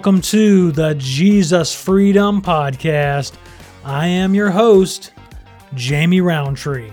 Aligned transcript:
welcome 0.00 0.22
to 0.22 0.72
the 0.72 0.94
Jesus 0.94 1.74
Freedom 1.74 2.40
Podcast. 2.40 3.34
I 3.84 4.06
am 4.06 4.32
your 4.32 4.50
host, 4.50 5.12
Jamie 5.74 6.22
Roundtree. 6.22 6.92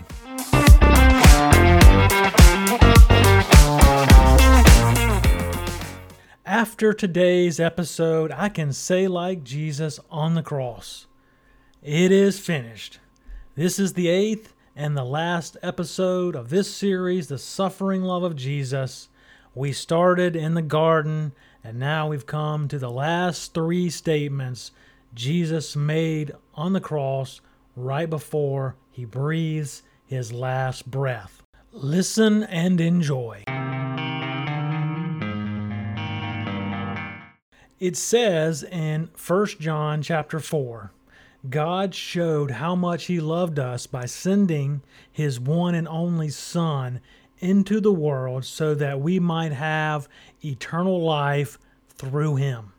After 6.45 6.91
today's 6.91 7.61
episode, 7.61 8.33
I 8.33 8.49
can 8.49 8.73
say, 8.73 9.07
like 9.07 9.41
Jesus 9.41 10.01
on 10.11 10.33
the 10.33 10.43
cross, 10.43 11.07
it 11.81 12.11
is 12.11 12.41
finished. 12.41 12.99
This 13.55 13.79
is 13.79 13.93
the 13.93 14.09
eighth 14.09 14.53
and 14.75 14.97
the 14.97 15.05
last 15.05 15.55
episode 15.63 16.35
of 16.35 16.49
this 16.49 16.69
series, 16.75 17.29
The 17.29 17.37
Suffering 17.37 18.01
Love 18.01 18.23
of 18.23 18.35
Jesus. 18.35 19.07
We 19.55 19.71
started 19.71 20.35
in 20.35 20.55
the 20.55 20.61
garden, 20.61 21.31
and 21.67 21.79
now 21.79 22.07
we've 22.07 22.25
come 22.25 22.69
to 22.69 22.79
the 22.79 22.89
last 22.89 23.53
three 23.53 23.89
statements 23.89 24.71
Jesus 25.13 25.75
made 25.75 26.31
on 26.55 26.71
the 26.71 26.79
cross 26.79 27.41
right 27.75 28.09
before 28.09 28.77
he 28.89 29.03
breathes 29.03 29.83
his 30.05 30.31
last 30.31 30.89
breath. 30.89 31.43
Listen 31.73 32.43
and 32.43 32.79
enjoy. 32.79 33.43
It 37.81 37.97
says 37.97 38.63
in 38.63 39.09
1 39.27 39.47
John 39.59 40.01
chapter 40.01 40.39
4, 40.39 40.93
God 41.49 41.93
showed 41.93 42.51
how 42.51 42.75
much 42.75 43.07
he 43.07 43.19
loved 43.19 43.59
us 43.59 43.87
by 43.87 44.05
sending 44.05 44.83
his 45.11 45.37
one 45.37 45.75
and 45.75 45.87
only 45.89 46.29
son 46.29 47.01
into 47.39 47.79
the 47.79 47.91
world 47.91 48.45
so 48.45 48.73
that 48.75 48.99
we 48.99 49.19
might 49.19 49.53
have 49.53 50.07
eternal 50.43 51.01
life 51.01 51.57
through 51.89 52.35
him. 52.35 52.73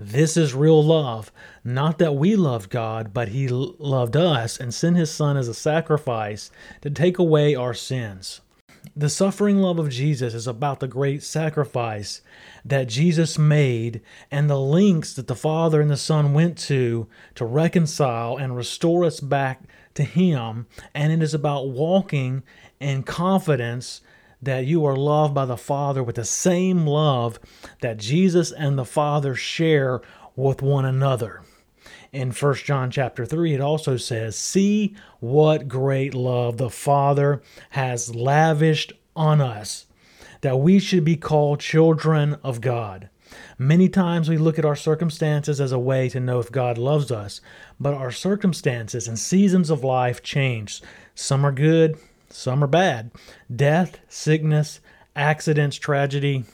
This 0.00 0.36
is 0.36 0.54
real 0.54 0.82
love. 0.82 1.32
Not 1.64 1.98
that 1.98 2.14
we 2.14 2.36
loved 2.36 2.70
God, 2.70 3.12
but 3.12 3.28
He 3.28 3.48
loved 3.48 4.16
us 4.16 4.56
and 4.56 4.72
sent 4.72 4.96
His 4.96 5.10
Son 5.10 5.36
as 5.36 5.48
a 5.48 5.54
sacrifice 5.54 6.52
to 6.82 6.90
take 6.90 7.18
away 7.18 7.56
our 7.56 7.74
sins. 7.74 8.40
The 8.94 9.08
suffering 9.08 9.58
love 9.58 9.80
of 9.80 9.90
Jesus 9.90 10.34
is 10.34 10.46
about 10.46 10.78
the 10.78 10.86
great 10.86 11.24
sacrifice 11.24 12.20
that 12.64 12.86
Jesus 12.86 13.38
made 13.38 14.00
and 14.30 14.48
the 14.48 14.60
lengths 14.60 15.14
that 15.14 15.26
the 15.26 15.34
Father 15.34 15.80
and 15.80 15.90
the 15.90 15.96
Son 15.96 16.32
went 16.32 16.56
to 16.58 17.08
to 17.34 17.44
reconcile 17.44 18.36
and 18.36 18.56
restore 18.56 19.04
us 19.04 19.18
back 19.18 19.62
to 19.94 20.04
Him. 20.04 20.66
And 20.94 21.12
it 21.12 21.24
is 21.24 21.34
about 21.34 21.70
walking 21.70 22.44
in 22.80 23.02
confidence 23.02 24.00
that 24.40 24.66
you 24.66 24.84
are 24.84 24.96
loved 24.96 25.34
by 25.34 25.44
the 25.44 25.56
Father 25.56 26.02
with 26.02 26.16
the 26.16 26.24
same 26.24 26.86
love 26.86 27.40
that 27.80 27.96
Jesus 27.98 28.52
and 28.52 28.78
the 28.78 28.84
Father 28.84 29.34
share 29.34 30.00
with 30.36 30.62
one 30.62 30.84
another. 30.84 31.42
In 32.12 32.30
1 32.30 32.54
John 32.64 32.90
chapter 32.90 33.26
3 33.26 33.54
it 33.54 33.60
also 33.60 33.96
says, 33.96 34.36
"See 34.36 34.94
what 35.20 35.68
great 35.68 36.14
love 36.14 36.56
the 36.56 36.70
Father 36.70 37.42
has 37.70 38.14
lavished 38.14 38.92
on 39.16 39.40
us, 39.40 39.86
that 40.40 40.60
we 40.60 40.78
should 40.78 41.04
be 41.04 41.16
called 41.16 41.60
children 41.60 42.36
of 42.44 42.60
God." 42.60 43.10
Many 43.58 43.88
times 43.88 44.28
we 44.28 44.38
look 44.38 44.58
at 44.58 44.64
our 44.64 44.76
circumstances 44.76 45.60
as 45.60 45.72
a 45.72 45.78
way 45.78 46.08
to 46.08 46.20
know 46.20 46.38
if 46.38 46.50
God 46.50 46.78
loves 46.78 47.10
us, 47.10 47.40
but 47.78 47.92
our 47.92 48.12
circumstances 48.12 49.06
and 49.06 49.18
seasons 49.18 49.68
of 49.68 49.84
life 49.84 50.22
change. 50.22 50.80
Some 51.14 51.44
are 51.44 51.52
good, 51.52 51.98
some 52.30 52.62
are 52.62 52.68
bad. 52.68 53.10
Death, 53.54 53.98
sickness, 54.08 54.80
accidents, 55.16 55.76
tragedy, 55.76 56.44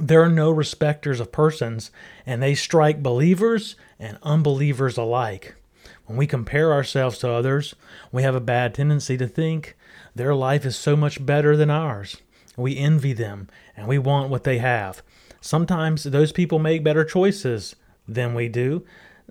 there 0.00 0.22
are 0.22 0.28
no 0.28 0.50
respecters 0.50 1.20
of 1.20 1.32
persons, 1.32 1.90
and 2.26 2.42
they 2.42 2.54
strike 2.54 3.02
believers 3.02 3.76
and 3.98 4.18
unbelievers 4.22 4.96
alike. 4.96 5.54
When 6.06 6.16
we 6.16 6.26
compare 6.26 6.72
ourselves 6.72 7.18
to 7.18 7.30
others, 7.30 7.74
we 8.12 8.22
have 8.22 8.34
a 8.34 8.40
bad 8.40 8.74
tendency 8.74 9.16
to 9.18 9.26
think 9.26 9.76
their 10.14 10.34
life 10.34 10.64
is 10.64 10.76
so 10.76 10.96
much 10.96 11.24
better 11.24 11.56
than 11.56 11.70
ours. 11.70 12.16
We 12.56 12.76
envy 12.76 13.12
them 13.12 13.48
and 13.76 13.86
we 13.86 13.98
want 13.98 14.30
what 14.30 14.44
they 14.44 14.58
have. 14.58 15.02
Sometimes 15.40 16.04
those 16.04 16.32
people 16.32 16.58
make 16.58 16.82
better 16.82 17.04
choices 17.04 17.76
than 18.06 18.34
we 18.34 18.48
do. 18.48 18.84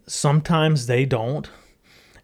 Sometimes 0.05 0.87
they 0.87 1.05
don't. 1.05 1.49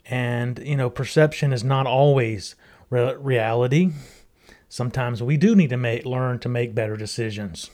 And, 0.05 0.59
you 0.59 0.77
know, 0.77 0.89
perception 0.89 1.51
is 1.51 1.63
not 1.63 1.87
always 1.87 2.55
re- 2.93 3.15
reality. 3.15 3.91
Sometimes 4.69 5.21
we 5.21 5.37
do 5.37 5.55
need 5.55 5.69
to 5.71 5.77
make, 5.77 6.05
learn 6.05 6.39
to 6.39 6.49
make 6.49 6.75
better 6.75 6.95
decisions. 6.95 7.69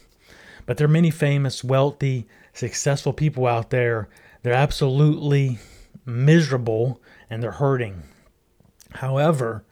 But 0.66 0.78
there 0.78 0.86
are 0.86 0.90
many 0.90 1.12
famous, 1.12 1.64
wealthy, 1.64 2.28
successful 2.54 3.14
people 3.14 3.48
out 3.48 3.70
there. 3.70 4.10
They're 4.44 4.54
absolutely 4.54 5.60
miserable 6.06 7.02
and 7.30 7.44
they're 7.44 7.52
hurting. 7.52 8.04
However, 8.96 9.64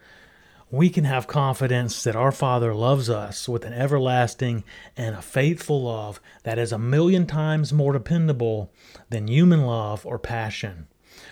we 0.70 0.90
can 0.90 1.06
have 1.06 1.28
confidence 1.28 2.04
that 2.04 2.16
our 2.16 2.32
Father 2.32 2.74
loves 2.74 3.10
us 3.10 3.48
with 3.48 3.64
an 3.64 3.74
everlasting 3.74 4.66
and 4.98 5.16
a 5.16 5.22
faithful 5.22 5.84
love 5.84 6.20
that 6.44 6.60
is 6.60 6.74
a 6.74 6.78
million 6.78 7.26
times 7.26 7.72
more 7.72 7.94
dependable 7.94 8.72
than 9.10 9.28
human 9.28 9.66
love 9.66 10.06
or 10.06 10.20
passion. 10.20 10.88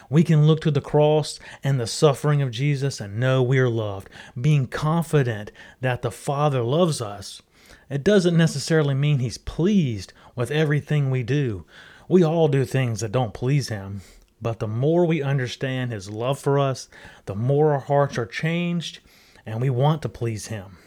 We 0.10 0.24
can 0.24 0.46
look 0.46 0.62
to 0.62 0.72
the 0.72 0.82
cross 0.82 1.40
and 1.64 1.80
the 1.80 1.88
suffering 1.88 2.42
of 2.42 2.52
Jesus 2.52 3.00
and 3.00 3.20
know 3.20 3.42
we're 3.42 3.70
loved, 3.70 4.10
being 4.40 4.68
confident 4.68 5.52
that 5.82 6.02
the 6.02 6.12
Father 6.12 6.62
loves 6.62 7.02
us. 7.02 7.42
It 7.90 8.04
doesn't 8.04 8.38
necessarily 8.38 8.94
mean 8.94 9.20
He's 9.20 9.38
pleased 9.38 10.14
with 10.36 10.52
everything 10.52 11.10
we 11.10 11.24
do. 11.24 11.66
We 12.08 12.24
all 12.24 12.48
do 12.48 12.66
things 12.66 13.00
that 13.02 13.12
don't 13.12 13.34
please 13.34 13.70
Him. 13.70 14.02
But 14.42 14.60
the 14.60 14.68
more 14.68 15.06
we 15.06 15.24
understand 15.24 15.92
His 15.92 16.10
love 16.10 16.40
for 16.40 16.60
us, 16.60 16.88
the 17.26 17.36
more 17.36 17.74
our 17.74 17.80
hearts 17.80 18.18
are 18.18 18.26
changed 18.26 19.00
and 19.46 19.62
we 19.62 19.70
want 19.70 20.02
to 20.02 20.10
please 20.10 20.48
Him. 20.48 20.78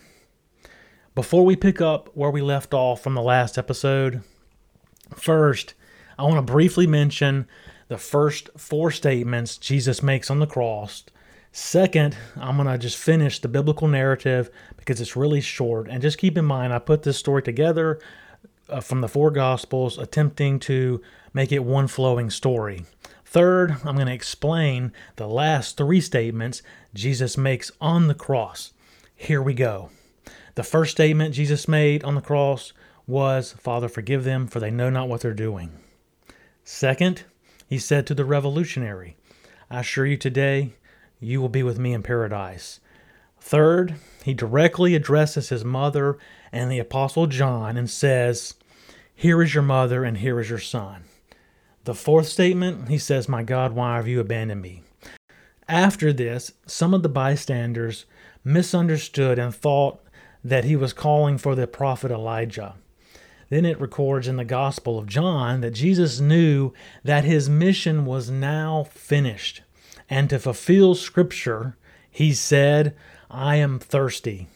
Before 1.15 1.45
we 1.45 1.57
pick 1.57 1.81
up 1.81 2.11
where 2.15 2.31
we 2.31 2.41
left 2.41 2.73
off 2.73 3.03
from 3.03 3.15
the 3.15 3.23
last 3.23 3.59
episode, 3.59 4.23
first, 5.15 5.75
I 6.19 6.23
want 6.23 6.37
to 6.37 6.53
briefly 6.53 6.87
mention 6.87 7.49
the 7.89 7.99
first 7.99 8.51
four 8.57 8.91
statements 8.91 9.57
Jesus 9.57 10.03
makes 10.03 10.31
on 10.31 10.39
the 10.39 10.47
cross. 10.47 11.05
Second, 11.51 12.17
I'm 12.37 12.57
going 12.57 12.69
to 12.69 12.79
just 12.79 12.97
finish 12.97 13.41
the 13.41 13.49
biblical 13.49 13.89
narrative 13.89 14.51
because 14.77 15.01
it's 15.01 15.17
really 15.17 15.41
short. 15.41 15.89
And 15.89 16.03
just 16.03 16.19
keep 16.19 16.37
in 16.37 16.45
mind, 16.45 16.73
I 16.73 16.79
put 16.79 17.03
this 17.03 17.17
story 17.17 17.43
together 17.43 17.99
uh, 18.69 18.81
from 18.81 19.01
the 19.01 19.09
four 19.09 19.31
Gospels, 19.31 19.99
attempting 19.99 20.61
to 20.61 21.01
make 21.33 21.51
it 21.51 21.65
one 21.65 21.89
flowing 21.89 22.31
story. 22.31 22.85
Third, 23.25 23.77
I'm 23.85 23.95
going 23.95 24.07
to 24.07 24.13
explain 24.13 24.93
the 25.17 25.27
last 25.27 25.77
three 25.77 26.01
statements 26.01 26.63
Jesus 26.95 27.37
makes 27.37 27.71
on 27.81 28.09
the 28.09 28.15
cross. 28.15 28.73
Here 29.15 29.43
we 29.43 29.55
go. 29.55 29.91
The 30.55 30.63
first 30.63 30.93
statement 30.93 31.35
Jesus 31.35 31.69
made 31.69 32.05
on 32.05 32.15
the 32.15 32.21
cross 32.21 32.73
was, 33.07 33.53
Father, 33.53 33.89
forgive 33.89 34.25
them, 34.25 34.47
for 34.47 34.61
they 34.61 34.71
know 34.71 34.91
not 34.91 35.09
what 35.09 35.23
they're 35.23 35.33
doing. 35.33 35.73
Second, 36.65 37.25
he 37.69 37.79
said 37.79 38.07
to 38.07 38.15
the 38.15 38.25
revolutionary, 38.25 39.17
I 39.71 39.81
assure 39.81 40.07
you 40.07 40.17
today, 40.17 40.73
you 41.21 41.41
will 41.41 41.49
be 41.49 41.63
with 41.63 41.79
me 41.79 41.93
in 41.93 42.03
paradise. 42.03 42.81
Third, 43.41 43.97
he 44.25 44.35
directly 44.35 44.95
addresses 44.95 45.51
his 45.51 45.65
mother 45.65 46.19
and 46.51 46.71
the 46.71 46.79
Apostle 46.79 47.27
John 47.27 47.77
and 47.77 47.91
says, 47.91 48.55
Here 49.15 49.43
is 49.43 49.55
your 49.55 49.63
mother 49.63 50.05
and 50.05 50.19
here 50.19 50.41
is 50.41 50.49
your 50.49 50.59
son. 50.59 51.05
The 51.85 51.95
fourth 51.95 52.27
statement, 52.27 52.89
he 52.89 52.99
says, 52.99 53.29
My 53.29 53.43
God, 53.43 53.73
why 53.73 53.97
have 53.97 54.09
you 54.09 54.21
abandoned 54.21 54.63
me? 54.63 54.83
After 55.69 56.13
this, 56.13 56.53
some 56.67 56.95
of 56.95 57.03
the 57.03 57.09
bystanders 57.09 58.07
misunderstood 58.45 59.39
and 59.39 59.55
thought 59.55 60.01
that 60.43 60.65
he 60.65 60.77
was 60.77 60.93
calling 60.93 61.37
for 61.37 61.55
the 61.55 61.67
prophet 61.67 62.11
Elijah. 62.11 62.77
Then 63.51 63.65
it 63.65 63.81
records 63.81 64.29
in 64.29 64.37
the 64.37 64.45
Gospel 64.45 64.99
of 64.99 65.07
John 65.07 65.63
that 65.63 65.73
Jesus 65.73 66.21
knew 66.21 66.73
that 67.03 67.25
his 67.25 67.49
mission 67.49 68.05
was 68.05 68.31
now 68.31 68.85
finished. 68.85 69.63
And 70.11 70.29
to 70.31 70.39
fulfill 70.39 70.95
Scripture, 70.95 71.77
he 72.11 72.33
said, 72.33 72.95
I 73.31 73.57
am 73.57 73.79
thirsty. 73.79 74.49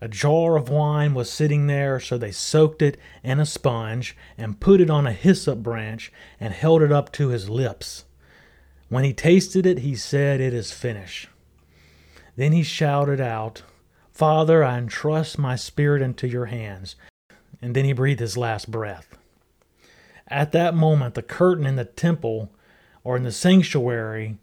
A 0.00 0.08
jar 0.08 0.56
of 0.56 0.70
wine 0.70 1.12
was 1.14 1.30
sitting 1.30 1.66
there, 1.66 2.00
so 2.00 2.16
they 2.16 2.30
soaked 2.30 2.80
it 2.80 2.96
in 3.22 3.38
a 3.38 3.46
sponge 3.46 4.16
and 4.38 4.58
put 4.58 4.80
it 4.80 4.90
on 4.90 5.06
a 5.06 5.12
hyssop 5.12 5.58
branch 5.58 6.10
and 6.40 6.54
held 6.54 6.82
it 6.82 6.90
up 6.90 7.12
to 7.12 7.28
his 7.28 7.50
lips. 7.50 8.06
When 8.88 9.04
he 9.04 9.12
tasted 9.12 9.66
it, 9.66 9.80
he 9.80 9.94
said, 9.94 10.40
It 10.40 10.54
is 10.54 10.72
finished. 10.72 11.28
Then 12.34 12.52
he 12.52 12.62
shouted 12.62 13.20
out, 13.20 13.62
Father, 14.10 14.64
I 14.64 14.78
entrust 14.78 15.38
my 15.38 15.54
spirit 15.54 16.02
into 16.02 16.26
your 16.26 16.46
hands 16.46 16.96
and 17.62 17.74
then 17.74 17.84
he 17.84 17.92
breathed 17.92 18.20
his 18.20 18.36
last 18.36 18.70
breath. 18.70 19.16
At 20.28 20.52
that 20.52 20.74
moment, 20.74 21.14
the 21.14 21.22
curtain 21.22 21.66
in 21.66 21.76
the 21.76 21.84
temple 21.84 22.50
or 23.02 23.16
in 23.16 23.24
the 23.24 23.32
sanctuary 23.32 24.38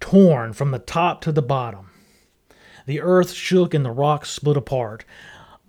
torn 0.00 0.52
from 0.52 0.70
the 0.70 0.78
top 0.78 1.20
to 1.22 1.32
the 1.32 1.42
bottom. 1.42 1.90
The 2.86 3.00
earth 3.00 3.32
shook 3.32 3.74
and 3.74 3.84
the 3.84 3.90
rocks 3.90 4.30
split 4.30 4.56
apart. 4.56 5.04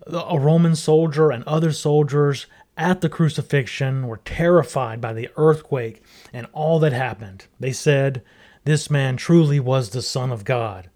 A 0.06 0.38
Roman 0.40 0.76
soldier 0.76 1.32
and 1.32 1.44
other 1.46 1.72
soldiers 1.72 2.46
at 2.78 3.02
the 3.02 3.10
crucifixion 3.10 4.08
were 4.08 4.18
terrified 4.18 5.02
by 5.02 5.14
the 5.14 5.30
earthquake 5.36 6.04
and 6.32 6.48
all 6.54 6.80
that 6.80 6.94
happened. 6.94 7.48
They 7.60 7.72
said, 7.72 8.22
This 8.64 8.90
man 8.90 9.18
truly 9.18 9.60
was 9.60 9.90
the 9.90 10.04
Son 10.04 10.32
of 10.32 10.46
God. 10.46 10.90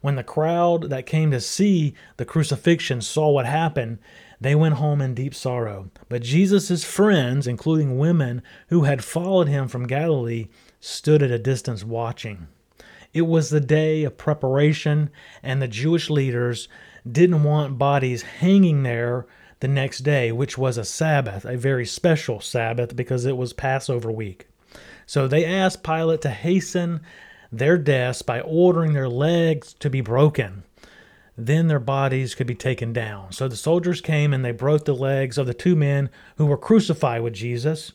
When 0.00 0.16
the 0.16 0.24
crowd 0.24 0.88
that 0.88 1.06
came 1.06 1.30
to 1.30 1.40
see 1.40 1.94
the 2.16 2.24
crucifixion 2.24 3.02
saw 3.02 3.30
what 3.30 3.46
happened, 3.46 3.98
they 4.40 4.54
went 4.54 4.74
home 4.74 5.00
in 5.00 5.14
deep 5.14 5.34
sorrow. 5.34 5.90
But 6.08 6.22
Jesus' 6.22 6.84
friends, 6.84 7.46
including 7.46 7.98
women 7.98 8.42
who 8.68 8.82
had 8.82 9.04
followed 9.04 9.48
him 9.48 9.68
from 9.68 9.86
Galilee, 9.86 10.48
stood 10.80 11.22
at 11.22 11.30
a 11.30 11.38
distance 11.38 11.84
watching. 11.84 12.48
It 13.12 13.22
was 13.22 13.48
the 13.48 13.60
day 13.60 14.04
of 14.04 14.18
preparation, 14.18 15.10
and 15.42 15.62
the 15.62 15.68
Jewish 15.68 16.10
leaders 16.10 16.68
didn't 17.10 17.44
want 17.44 17.78
bodies 17.78 18.22
hanging 18.22 18.82
there 18.82 19.26
the 19.60 19.68
next 19.68 20.00
day, 20.00 20.32
which 20.32 20.58
was 20.58 20.76
a 20.76 20.84
Sabbath, 20.84 21.44
a 21.44 21.56
very 21.56 21.86
special 21.86 22.40
Sabbath 22.40 22.94
because 22.94 23.24
it 23.24 23.36
was 23.36 23.52
Passover 23.52 24.10
week. 24.10 24.48
So 25.06 25.26
they 25.26 25.44
asked 25.44 25.82
Pilate 25.82 26.20
to 26.22 26.30
hasten 26.30 27.00
their 27.50 27.78
deaths 27.78 28.22
by 28.22 28.40
ordering 28.40 28.92
their 28.92 29.08
legs 29.08 29.74
to 29.74 29.88
be 29.88 30.00
broken. 30.00 30.64
Then 31.36 31.68
their 31.68 31.80
bodies 31.80 32.34
could 32.34 32.46
be 32.46 32.54
taken 32.54 32.92
down. 32.92 33.32
So 33.32 33.46
the 33.46 33.56
soldiers 33.56 34.00
came 34.00 34.32
and 34.32 34.44
they 34.44 34.52
broke 34.52 34.84
the 34.84 34.94
legs 34.94 35.36
of 35.36 35.46
the 35.46 35.54
two 35.54 35.76
men 35.76 36.08
who 36.36 36.46
were 36.46 36.56
crucified 36.56 37.22
with 37.22 37.34
Jesus. 37.34 37.92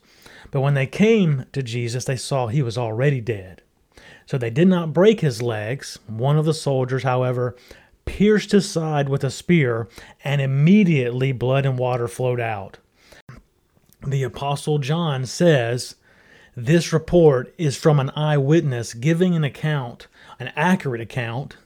But 0.51 0.61
when 0.61 0.73
they 0.75 0.87
came 0.87 1.45
to 1.53 1.63
Jesus, 1.63 2.05
they 2.05 2.17
saw 2.17 2.47
he 2.47 2.61
was 2.61 2.77
already 2.77 3.21
dead. 3.21 3.63
So 4.25 4.37
they 4.37 4.49
did 4.49 4.67
not 4.67 4.93
break 4.93 5.21
his 5.21 5.41
legs. 5.41 5.97
One 6.07 6.37
of 6.37 6.45
the 6.45 6.53
soldiers, 6.53 7.03
however, 7.03 7.55
pierced 8.05 8.51
his 8.51 8.69
side 8.69 9.09
with 9.09 9.23
a 9.23 9.31
spear, 9.31 9.87
and 10.23 10.41
immediately 10.41 11.31
blood 11.31 11.65
and 11.65 11.77
water 11.77 12.07
flowed 12.07 12.39
out. 12.39 12.77
The 14.05 14.23
Apostle 14.23 14.79
John 14.79 15.25
says, 15.25 15.95
This 16.55 16.91
report 16.91 17.53
is 17.57 17.77
from 17.77 17.99
an 17.99 18.09
eyewitness 18.11 18.93
giving 18.93 19.35
an 19.35 19.43
account, 19.43 20.07
an 20.39 20.51
accurate 20.55 21.01
account. 21.01 21.57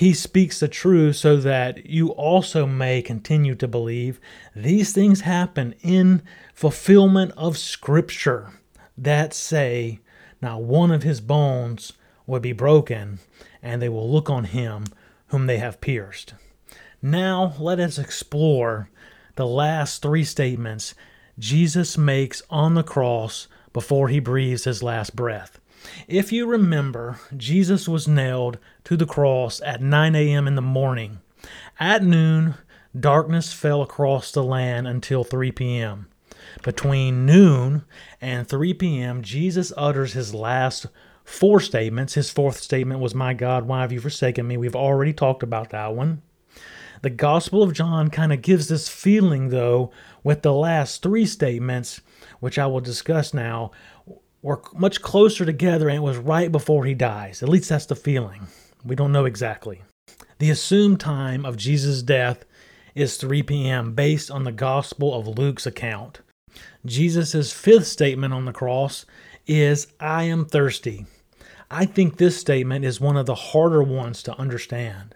He 0.00 0.14
speaks 0.14 0.58
the 0.58 0.66
truth 0.66 1.16
so 1.16 1.36
that 1.36 1.84
you 1.84 2.08
also 2.08 2.64
may 2.64 3.02
continue 3.02 3.54
to 3.56 3.68
believe. 3.68 4.18
These 4.56 4.94
things 4.94 5.20
happen 5.20 5.74
in 5.82 6.22
fulfillment 6.54 7.32
of 7.36 7.58
Scripture 7.58 8.48
that 8.96 9.34
say, 9.34 10.00
Not 10.40 10.62
one 10.62 10.90
of 10.90 11.02
his 11.02 11.20
bones 11.20 11.92
will 12.26 12.40
be 12.40 12.54
broken, 12.54 13.18
and 13.62 13.82
they 13.82 13.90
will 13.90 14.10
look 14.10 14.30
on 14.30 14.44
him 14.44 14.86
whom 15.26 15.46
they 15.46 15.58
have 15.58 15.82
pierced. 15.82 16.32
Now 17.02 17.52
let 17.58 17.78
us 17.78 17.98
explore 17.98 18.88
the 19.36 19.46
last 19.46 20.00
three 20.00 20.24
statements 20.24 20.94
Jesus 21.38 21.98
makes 21.98 22.40
on 22.48 22.72
the 22.72 22.82
cross 22.82 23.48
before 23.74 24.08
he 24.08 24.18
breathes 24.18 24.64
his 24.64 24.82
last 24.82 25.14
breath. 25.14 25.59
If 26.08 26.32
you 26.32 26.46
remember, 26.46 27.18
Jesus 27.36 27.88
was 27.88 28.08
nailed 28.08 28.58
to 28.84 28.96
the 28.96 29.06
cross 29.06 29.60
at 29.62 29.82
9 29.82 30.14
a.m. 30.14 30.46
in 30.46 30.54
the 30.54 30.62
morning. 30.62 31.20
At 31.78 32.02
noon, 32.02 32.54
darkness 32.98 33.52
fell 33.52 33.82
across 33.82 34.32
the 34.32 34.44
land 34.44 34.86
until 34.86 35.24
3 35.24 35.52
p.m. 35.52 36.08
Between 36.62 37.26
noon 37.26 37.84
and 38.20 38.48
3 38.48 38.74
p.m., 38.74 39.22
Jesus 39.22 39.72
utters 39.76 40.12
his 40.12 40.34
last 40.34 40.86
four 41.24 41.60
statements. 41.60 42.14
His 42.14 42.30
fourth 42.30 42.58
statement 42.58 43.00
was, 43.00 43.14
My 43.14 43.34
God, 43.34 43.66
why 43.66 43.82
have 43.82 43.92
you 43.92 44.00
forsaken 44.00 44.46
me? 44.46 44.56
We've 44.56 44.76
already 44.76 45.12
talked 45.12 45.42
about 45.42 45.70
that 45.70 45.94
one. 45.94 46.22
The 47.02 47.10
Gospel 47.10 47.62
of 47.62 47.72
John 47.72 48.10
kind 48.10 48.30
of 48.30 48.42
gives 48.42 48.68
this 48.68 48.88
feeling, 48.88 49.48
though, 49.48 49.90
with 50.22 50.42
the 50.42 50.52
last 50.52 51.02
three 51.02 51.24
statements, 51.24 52.02
which 52.40 52.58
I 52.58 52.66
will 52.66 52.80
discuss 52.80 53.32
now, 53.32 53.70
were 54.42 54.62
much 54.74 55.02
closer 55.02 55.44
together 55.44 55.88
and 55.88 55.96
it 55.96 56.02
was 56.02 56.16
right 56.16 56.50
before 56.50 56.84
he 56.84 56.94
dies. 56.94 57.42
At 57.42 57.48
least 57.48 57.68
that's 57.68 57.86
the 57.86 57.96
feeling. 57.96 58.46
We 58.84 58.96
don't 58.96 59.12
know 59.12 59.24
exactly. 59.24 59.82
The 60.38 60.50
assumed 60.50 61.00
time 61.00 61.44
of 61.44 61.56
Jesus' 61.56 62.02
death 62.02 62.44
is 62.94 63.16
3 63.16 63.42
p.m., 63.42 63.92
based 63.92 64.30
on 64.30 64.44
the 64.44 64.52
Gospel 64.52 65.14
of 65.14 65.38
Luke's 65.38 65.66
account. 65.66 66.20
Jesus' 66.84 67.52
fifth 67.52 67.86
statement 67.86 68.32
on 68.32 68.46
the 68.46 68.52
cross 68.52 69.04
is, 69.46 69.86
I 70.00 70.24
am 70.24 70.46
thirsty. 70.46 71.06
I 71.70 71.84
think 71.84 72.16
this 72.16 72.38
statement 72.38 72.84
is 72.84 73.00
one 73.00 73.16
of 73.16 73.26
the 73.26 73.34
harder 73.34 73.82
ones 73.82 74.22
to 74.24 74.38
understand. 74.38 75.14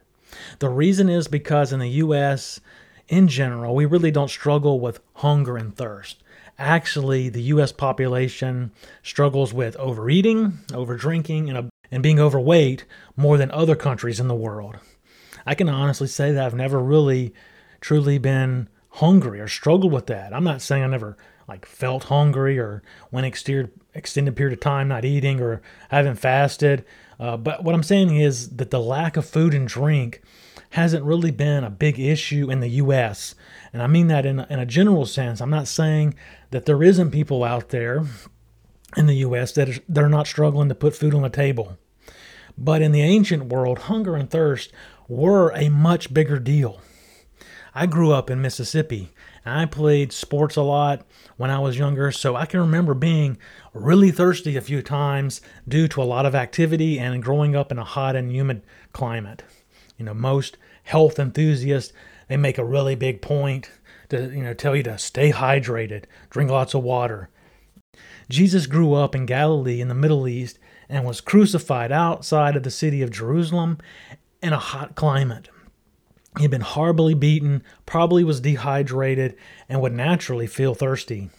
The 0.58 0.68
reason 0.68 1.08
is 1.08 1.26
because 1.26 1.72
in 1.72 1.80
the 1.80 1.88
U.S., 1.88 2.60
in 3.08 3.28
general, 3.28 3.74
we 3.74 3.86
really 3.86 4.10
don't 4.10 4.28
struggle 4.30 4.80
with 4.80 5.00
hunger 5.14 5.56
and 5.56 5.74
thirst. 5.74 6.22
Actually, 6.58 7.28
the 7.28 7.42
U.S. 7.42 7.72
population 7.72 8.70
struggles 9.02 9.52
with 9.52 9.76
overeating, 9.76 10.58
overdrinking, 10.68 11.54
and, 11.54 11.70
and 11.90 12.02
being 12.02 12.20
overweight 12.20 12.84
more 13.16 13.36
than 13.36 13.50
other 13.50 13.74
countries 13.74 14.20
in 14.20 14.28
the 14.28 14.34
world. 14.34 14.78
I 15.46 15.54
can 15.54 15.68
honestly 15.68 16.06
say 16.06 16.32
that 16.32 16.44
I've 16.44 16.54
never 16.54 16.78
really 16.78 17.34
truly 17.80 18.18
been 18.18 18.68
hungry 18.88 19.40
or 19.40 19.48
struggled 19.48 19.92
with 19.92 20.06
that. 20.06 20.32
I'm 20.32 20.44
not 20.44 20.62
saying 20.62 20.84
I 20.84 20.86
never 20.86 21.16
like 21.48 21.66
felt 21.66 22.04
hungry 22.04 22.58
or 22.58 22.82
went 23.10 23.26
extended 23.26 23.70
extended 23.92 24.34
period 24.34 24.54
of 24.54 24.60
time 24.60 24.88
not 24.88 25.04
eating 25.04 25.40
or 25.40 25.62
haven't 25.90 26.16
fasted. 26.16 26.84
Uh, 27.18 27.36
but 27.36 27.62
what 27.62 27.74
I'm 27.74 27.82
saying 27.82 28.16
is 28.16 28.56
that 28.56 28.70
the 28.70 28.80
lack 28.80 29.16
of 29.16 29.26
food 29.26 29.54
and 29.54 29.68
drink 29.68 30.22
hasn't 30.74 31.04
really 31.04 31.30
been 31.30 31.62
a 31.62 31.70
big 31.70 32.00
issue 32.00 32.50
in 32.50 32.58
the 32.58 32.68
U.S. 32.68 33.36
And 33.72 33.80
I 33.80 33.86
mean 33.86 34.08
that 34.08 34.26
in 34.26 34.40
a, 34.40 34.46
in 34.50 34.58
a 34.58 34.66
general 34.66 35.06
sense. 35.06 35.40
I'm 35.40 35.48
not 35.48 35.68
saying 35.68 36.14
that 36.50 36.66
there 36.66 36.82
isn't 36.82 37.12
people 37.12 37.44
out 37.44 37.68
there 37.68 38.02
in 38.96 39.06
the 39.06 39.14
U.S. 39.18 39.52
that 39.52 39.80
are 39.96 40.08
not 40.08 40.26
struggling 40.26 40.68
to 40.68 40.74
put 40.74 40.96
food 40.96 41.14
on 41.14 41.22
the 41.22 41.30
table. 41.30 41.78
But 42.58 42.82
in 42.82 42.90
the 42.90 43.02
ancient 43.02 43.46
world, 43.46 43.80
hunger 43.80 44.16
and 44.16 44.28
thirst 44.28 44.72
were 45.06 45.50
a 45.50 45.68
much 45.68 46.12
bigger 46.12 46.40
deal. 46.40 46.80
I 47.72 47.86
grew 47.86 48.10
up 48.10 48.28
in 48.28 48.42
Mississippi 48.42 49.10
and 49.44 49.56
I 49.56 49.66
played 49.66 50.12
sports 50.12 50.56
a 50.56 50.62
lot 50.62 51.06
when 51.36 51.52
I 51.52 51.60
was 51.60 51.78
younger, 51.78 52.10
so 52.10 52.34
I 52.34 52.46
can 52.46 52.58
remember 52.58 52.94
being 52.94 53.38
really 53.72 54.10
thirsty 54.10 54.56
a 54.56 54.60
few 54.60 54.82
times 54.82 55.40
due 55.68 55.86
to 55.86 56.02
a 56.02 56.04
lot 56.04 56.26
of 56.26 56.34
activity 56.34 56.98
and 56.98 57.22
growing 57.22 57.54
up 57.54 57.70
in 57.70 57.78
a 57.78 57.84
hot 57.84 58.16
and 58.16 58.32
humid 58.32 58.62
climate. 58.92 59.44
You 59.96 60.04
know, 60.04 60.14
most 60.14 60.56
health 60.84 61.18
enthusiasts 61.18 61.92
they 62.28 62.36
make 62.36 62.58
a 62.58 62.64
really 62.64 62.94
big 62.94 63.20
point 63.20 63.70
to 64.08 64.30
you 64.34 64.42
know 64.42 64.54
tell 64.54 64.76
you 64.76 64.82
to 64.84 64.98
stay 64.98 65.32
hydrated, 65.32 66.04
drink 66.30 66.50
lots 66.50 66.74
of 66.74 66.82
water. 66.82 67.28
Jesus 68.28 68.66
grew 68.66 68.94
up 68.94 69.14
in 69.14 69.26
Galilee 69.26 69.80
in 69.80 69.88
the 69.88 69.94
Middle 69.94 70.26
East 70.26 70.58
and 70.88 71.04
was 71.04 71.20
crucified 71.20 71.92
outside 71.92 72.56
of 72.56 72.62
the 72.62 72.70
city 72.70 73.02
of 73.02 73.10
Jerusalem 73.10 73.78
in 74.42 74.52
a 74.52 74.58
hot 74.58 74.94
climate. 74.94 75.48
He'd 76.38 76.50
been 76.50 76.62
horribly 76.62 77.14
beaten, 77.14 77.62
probably 77.86 78.24
was 78.24 78.40
dehydrated, 78.40 79.36
and 79.68 79.80
would 79.80 79.92
naturally 79.92 80.46
feel 80.46 80.74
thirsty. 80.74 81.30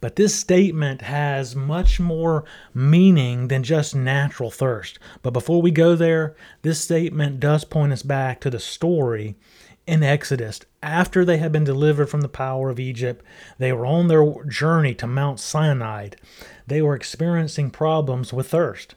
But 0.00 0.16
this 0.16 0.34
statement 0.34 1.02
has 1.02 1.56
much 1.56 1.98
more 2.00 2.44
meaning 2.72 3.48
than 3.48 3.62
just 3.62 3.94
natural 3.94 4.50
thirst. 4.50 4.98
But 5.22 5.32
before 5.32 5.62
we 5.62 5.70
go 5.70 5.96
there, 5.96 6.36
this 6.62 6.80
statement 6.80 7.40
does 7.40 7.64
point 7.64 7.92
us 7.92 8.02
back 8.02 8.40
to 8.40 8.50
the 8.50 8.60
story 8.60 9.36
in 9.86 10.02
Exodus. 10.02 10.60
After 10.82 11.24
they 11.24 11.38
had 11.38 11.52
been 11.52 11.64
delivered 11.64 12.06
from 12.06 12.22
the 12.22 12.28
power 12.28 12.70
of 12.70 12.80
Egypt, 12.80 13.24
they 13.58 13.72
were 13.72 13.86
on 13.86 14.08
their 14.08 14.44
journey 14.44 14.94
to 14.94 15.06
Mount 15.06 15.40
Sinai. 15.40 16.10
They 16.66 16.80
were 16.80 16.94
experiencing 16.94 17.70
problems 17.70 18.32
with 18.32 18.48
thirst. 18.48 18.94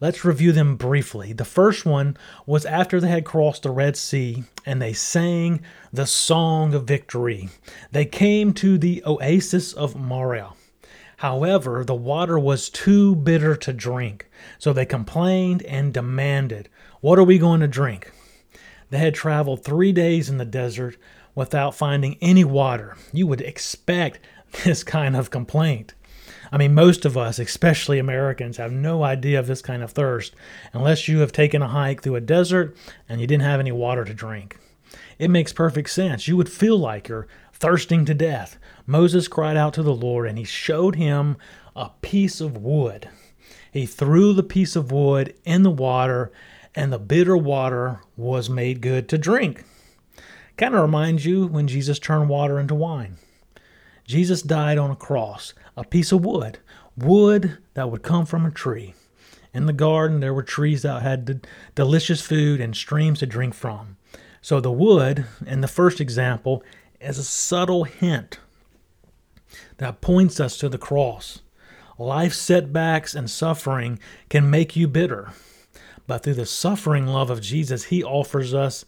Let's 0.00 0.24
review 0.24 0.52
them 0.52 0.76
briefly. 0.76 1.34
The 1.34 1.44
first 1.44 1.84
one 1.84 2.16
was 2.46 2.64
after 2.64 3.00
they 3.00 3.08
had 3.08 3.26
crossed 3.26 3.64
the 3.64 3.70
Red 3.70 3.98
Sea 3.98 4.44
and 4.64 4.80
they 4.80 4.94
sang 4.94 5.60
the 5.92 6.06
song 6.06 6.72
of 6.72 6.84
victory. 6.84 7.50
They 7.92 8.06
came 8.06 8.54
to 8.54 8.78
the 8.78 9.02
oasis 9.04 9.74
of 9.74 9.94
Marah. 9.94 10.54
However, 11.18 11.84
the 11.84 11.94
water 11.94 12.38
was 12.38 12.70
too 12.70 13.14
bitter 13.14 13.54
to 13.56 13.74
drink, 13.74 14.30
so 14.58 14.72
they 14.72 14.86
complained 14.86 15.62
and 15.64 15.92
demanded, 15.92 16.70
What 17.02 17.18
are 17.18 17.24
we 17.24 17.36
going 17.36 17.60
to 17.60 17.68
drink? 17.68 18.10
They 18.88 18.96
had 18.96 19.14
traveled 19.14 19.62
three 19.62 19.92
days 19.92 20.30
in 20.30 20.38
the 20.38 20.46
desert 20.46 20.96
without 21.34 21.74
finding 21.74 22.16
any 22.22 22.42
water. 22.42 22.96
You 23.12 23.26
would 23.26 23.42
expect 23.42 24.20
this 24.64 24.82
kind 24.82 25.14
of 25.14 25.30
complaint. 25.30 25.92
I 26.52 26.58
mean, 26.58 26.74
most 26.74 27.04
of 27.04 27.16
us, 27.16 27.38
especially 27.38 27.98
Americans, 27.98 28.56
have 28.56 28.72
no 28.72 29.04
idea 29.04 29.38
of 29.38 29.46
this 29.46 29.62
kind 29.62 29.82
of 29.82 29.92
thirst 29.92 30.34
unless 30.72 31.06
you 31.06 31.20
have 31.20 31.32
taken 31.32 31.62
a 31.62 31.68
hike 31.68 32.02
through 32.02 32.16
a 32.16 32.20
desert 32.20 32.76
and 33.08 33.20
you 33.20 33.26
didn't 33.26 33.44
have 33.44 33.60
any 33.60 33.72
water 33.72 34.04
to 34.04 34.14
drink. 34.14 34.58
It 35.18 35.30
makes 35.30 35.52
perfect 35.52 35.90
sense. 35.90 36.26
You 36.26 36.36
would 36.36 36.50
feel 36.50 36.78
like 36.78 37.08
you're 37.08 37.28
thirsting 37.52 38.04
to 38.06 38.14
death. 38.14 38.58
Moses 38.86 39.28
cried 39.28 39.56
out 39.56 39.74
to 39.74 39.82
the 39.82 39.94
Lord 39.94 40.28
and 40.28 40.38
he 40.38 40.44
showed 40.44 40.96
him 40.96 41.36
a 41.76 41.90
piece 42.02 42.40
of 42.40 42.56
wood. 42.56 43.08
He 43.70 43.86
threw 43.86 44.32
the 44.32 44.42
piece 44.42 44.74
of 44.74 44.90
wood 44.90 45.34
in 45.44 45.62
the 45.62 45.70
water 45.70 46.32
and 46.74 46.92
the 46.92 46.98
bitter 46.98 47.36
water 47.36 48.00
was 48.16 48.50
made 48.50 48.80
good 48.80 49.08
to 49.10 49.18
drink. 49.18 49.64
Kind 50.56 50.74
of 50.74 50.82
reminds 50.82 51.24
you 51.24 51.46
when 51.46 51.68
Jesus 51.68 51.98
turned 51.98 52.28
water 52.28 52.58
into 52.58 52.74
wine. 52.74 53.16
Jesus 54.10 54.42
died 54.42 54.76
on 54.76 54.90
a 54.90 54.96
cross, 54.96 55.54
a 55.76 55.84
piece 55.84 56.10
of 56.10 56.24
wood, 56.24 56.58
wood 56.96 57.58
that 57.74 57.92
would 57.92 58.02
come 58.02 58.26
from 58.26 58.44
a 58.44 58.50
tree. 58.50 58.92
In 59.54 59.66
the 59.66 59.72
garden, 59.72 60.18
there 60.18 60.34
were 60.34 60.42
trees 60.42 60.82
that 60.82 61.02
had 61.02 61.46
delicious 61.76 62.20
food 62.20 62.60
and 62.60 62.74
streams 62.74 63.20
to 63.20 63.26
drink 63.26 63.54
from. 63.54 63.98
So 64.42 64.60
the 64.60 64.72
wood, 64.72 65.26
in 65.46 65.60
the 65.60 65.68
first 65.68 66.00
example, 66.00 66.64
is 67.00 67.18
a 67.18 67.22
subtle 67.22 67.84
hint 67.84 68.40
that 69.76 70.00
points 70.00 70.40
us 70.40 70.58
to 70.58 70.68
the 70.68 70.76
cross. 70.76 71.42
Life 71.96 72.34
setbacks 72.34 73.14
and 73.14 73.30
suffering 73.30 74.00
can 74.28 74.50
make 74.50 74.74
you 74.74 74.88
bitter, 74.88 75.30
but 76.08 76.24
through 76.24 76.34
the 76.34 76.46
suffering 76.46 77.06
love 77.06 77.30
of 77.30 77.40
Jesus, 77.40 77.84
He 77.84 78.02
offers 78.02 78.54
us 78.54 78.84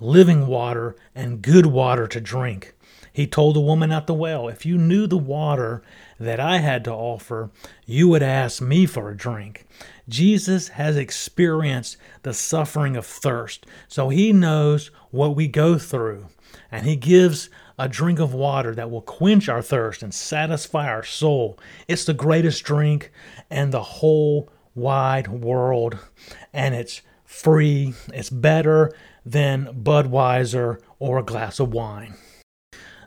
living 0.00 0.48
water 0.48 0.96
and 1.14 1.40
good 1.40 1.66
water 1.66 2.08
to 2.08 2.20
drink. 2.20 2.74
He 3.16 3.26
told 3.26 3.56
the 3.56 3.60
woman 3.60 3.92
at 3.92 4.06
the 4.06 4.12
well, 4.12 4.46
If 4.46 4.66
you 4.66 4.76
knew 4.76 5.06
the 5.06 5.16
water 5.16 5.82
that 6.20 6.38
I 6.38 6.58
had 6.58 6.84
to 6.84 6.92
offer, 6.92 7.50
you 7.86 8.08
would 8.08 8.22
ask 8.22 8.60
me 8.60 8.84
for 8.84 9.08
a 9.08 9.16
drink. 9.16 9.66
Jesus 10.06 10.68
has 10.68 10.98
experienced 10.98 11.96
the 12.24 12.34
suffering 12.34 12.94
of 12.94 13.06
thirst, 13.06 13.64
so 13.88 14.10
he 14.10 14.34
knows 14.34 14.90
what 15.12 15.34
we 15.34 15.48
go 15.48 15.78
through, 15.78 16.26
and 16.70 16.84
he 16.84 16.94
gives 16.94 17.48
a 17.78 17.88
drink 17.88 18.18
of 18.18 18.34
water 18.34 18.74
that 18.74 18.90
will 18.90 19.00
quench 19.00 19.48
our 19.48 19.62
thirst 19.62 20.02
and 20.02 20.12
satisfy 20.12 20.86
our 20.86 21.02
soul. 21.02 21.58
It's 21.88 22.04
the 22.04 22.12
greatest 22.12 22.64
drink 22.64 23.10
in 23.50 23.70
the 23.70 23.82
whole 23.82 24.50
wide 24.74 25.28
world, 25.28 25.98
and 26.52 26.74
it's 26.74 27.00
free. 27.24 27.94
It's 28.12 28.28
better 28.28 28.94
than 29.24 29.82
Budweiser 29.82 30.82
or 30.98 31.16
a 31.16 31.22
glass 31.22 31.58
of 31.58 31.72
wine. 31.72 32.16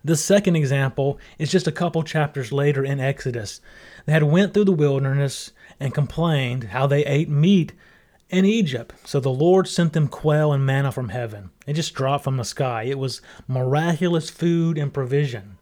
The 0.04 0.16
second 0.16 0.56
example 0.56 1.20
is 1.38 1.52
just 1.52 1.68
a 1.68 1.72
couple 1.72 2.04
chapters 2.04 2.52
later 2.52 2.84
in 2.84 3.00
Exodus. 3.00 3.62
They 4.06 4.14
had 4.14 4.24
went 4.24 4.54
through 4.54 4.66
the 4.66 4.72
wilderness 4.72 5.52
and 5.80 5.94
complained 5.94 6.66
how 6.66 6.88
they 6.88 7.06
ate 7.06 7.30
meat 7.30 7.74
in 8.30 8.46
Egypt. 8.46 8.94
So 9.06 9.20
the 9.20 9.30
Lord 9.30 9.68
sent 9.68 9.94
them 9.94 10.08
quail 10.08 10.54
and 10.54 10.66
manna 10.66 10.92
from 10.92 11.10
heaven. 11.10 11.50
It 11.66 11.74
just 11.74 11.94
dropped 11.94 12.24
from 12.24 12.38
the 12.38 12.44
sky. 12.44 12.84
It 12.84 13.00
was 13.00 13.22
miraculous 13.48 14.30
food 14.30 14.78
and 14.78 14.94
provision. 14.94 15.58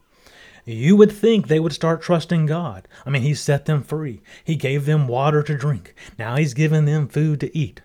You 0.65 0.97
would 0.97 1.11
think 1.13 1.47
they 1.47 1.61
would 1.61 1.71
start 1.71 2.01
trusting 2.01 2.45
God. 2.45 2.89
I 3.05 3.09
mean, 3.09 3.21
He 3.21 3.33
set 3.33 3.65
them 3.65 3.83
free. 3.83 4.21
He 4.43 4.55
gave 4.57 4.85
them 4.85 5.07
water 5.07 5.41
to 5.43 5.57
drink. 5.57 5.95
Now 6.19 6.35
He's 6.35 6.53
given 6.53 6.85
them 6.85 7.07
food 7.07 7.39
to 7.39 7.57
eat. 7.57 7.81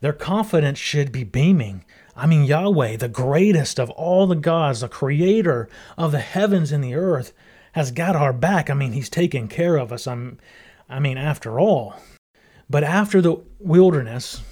Their 0.00 0.12
confidence 0.12 0.78
should 0.78 1.12
be 1.12 1.24
beaming. 1.24 1.84
I 2.18 2.26
mean, 2.26 2.44
Yahweh, 2.44 2.96
the 2.96 3.08
greatest 3.08 3.78
of 3.78 3.90
all 3.90 4.26
the 4.26 4.34
gods, 4.34 4.80
the 4.80 4.88
creator 4.88 5.68
of 5.96 6.10
the 6.10 6.18
heavens 6.18 6.72
and 6.72 6.82
the 6.82 6.96
earth, 6.96 7.32
has 7.72 7.92
got 7.92 8.16
our 8.16 8.32
back. 8.32 8.68
I 8.68 8.74
mean, 8.74 8.92
He's 8.92 9.08
taken 9.08 9.46
care 9.46 9.76
of 9.76 9.92
us. 9.92 10.08
I'm, 10.08 10.38
I 10.88 10.98
mean, 10.98 11.16
after 11.16 11.60
all. 11.60 11.94
But 12.68 12.82
after 12.82 13.22
the 13.22 13.36
wilderness 13.60 14.42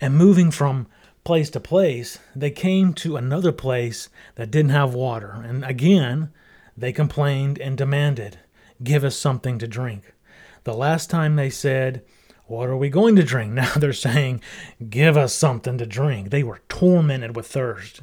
and 0.00 0.16
moving 0.16 0.52
from 0.52 0.86
place 1.24 1.50
to 1.50 1.60
place, 1.60 2.20
they 2.36 2.52
came 2.52 2.94
to 2.94 3.16
another 3.16 3.52
place 3.52 4.08
that 4.36 4.52
didn't 4.52 4.70
have 4.70 4.94
water. 4.94 5.42
And 5.44 5.64
again, 5.64 6.32
they 6.76 6.92
complained 6.92 7.58
and 7.58 7.76
demanded, 7.76 8.38
Give 8.82 9.02
us 9.02 9.16
something 9.16 9.58
to 9.58 9.66
drink. 9.66 10.14
The 10.62 10.74
last 10.74 11.10
time 11.10 11.34
they 11.34 11.50
said, 11.50 12.02
What 12.50 12.68
are 12.68 12.76
we 12.76 12.90
going 12.90 13.14
to 13.14 13.22
drink? 13.22 13.52
Now 13.54 13.74
they're 13.76 13.92
saying, 13.92 14.40
Give 14.88 15.16
us 15.16 15.32
something 15.32 15.78
to 15.78 15.86
drink. 15.86 16.30
They 16.30 16.42
were 16.42 16.60
tormented 16.68 17.36
with 17.36 17.46
thirst. 17.46 18.00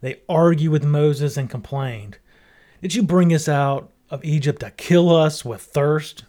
They 0.00 0.20
argued 0.28 0.70
with 0.70 0.84
Moses 0.84 1.36
and 1.36 1.50
complained, 1.50 2.18
Did 2.80 2.94
you 2.94 3.02
bring 3.02 3.34
us 3.34 3.48
out 3.48 3.90
of 4.08 4.24
Egypt 4.24 4.60
to 4.60 4.70
kill 4.70 5.10
us 5.10 5.44
with 5.44 5.62
thirst? 5.62 6.22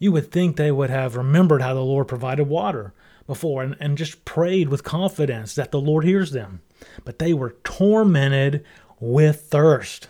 You 0.00 0.10
would 0.10 0.32
think 0.32 0.56
they 0.56 0.72
would 0.72 0.90
have 0.90 1.14
remembered 1.14 1.62
how 1.62 1.74
the 1.74 1.80
Lord 1.80 2.08
provided 2.08 2.48
water 2.48 2.92
before 3.28 3.62
and, 3.62 3.76
and 3.78 3.96
just 3.96 4.24
prayed 4.24 4.68
with 4.68 4.82
confidence 4.82 5.54
that 5.54 5.70
the 5.70 5.80
Lord 5.80 6.04
hears 6.04 6.32
them. 6.32 6.60
But 7.04 7.20
they 7.20 7.32
were 7.32 7.54
tormented 7.62 8.64
with 8.98 9.42
thirst. 9.42 10.08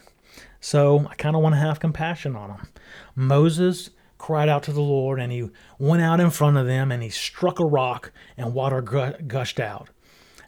So 0.60 1.08
I 1.10 1.14
kind 1.16 1.36
of 1.36 1.42
want 1.42 1.56
to 1.56 1.60
have 1.60 1.78
compassion 1.78 2.34
on 2.34 2.48
them. 2.48 2.68
Moses 3.14 3.90
cried 4.24 4.48
out 4.48 4.62
to 4.64 4.72
the 4.72 4.80
Lord 4.80 5.20
and 5.20 5.30
he 5.30 5.48
went 5.78 6.02
out 6.02 6.20
in 6.20 6.30
front 6.30 6.56
of 6.56 6.66
them 6.66 6.90
and 6.90 7.02
he 7.02 7.10
struck 7.10 7.60
a 7.60 7.64
rock 7.64 8.10
and 8.36 8.54
water 8.54 8.80
gushed 8.80 9.60
out. 9.60 9.88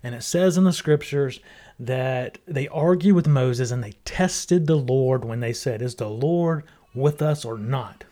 And 0.03 0.15
it 0.15 0.23
says 0.23 0.57
in 0.57 0.65
the 0.65 0.73
scriptures 0.73 1.41
that 1.79 2.39
they 2.47 2.69
argued 2.69 3.15
with 3.15 3.27
Moses 3.29 3.71
and 3.71 3.85
they 3.85 3.93
tested 4.05 4.67
the 4.67 4.77
Lord 4.77 5.25
when 5.25 5.41
they 5.41 5.53
said, 5.53 5.83
Is 5.83 5.97
the 5.97 6.09
Lord 6.09 6.65
with 6.95 7.21
us 7.21 7.45
or 7.45 7.59
not? 7.59 8.05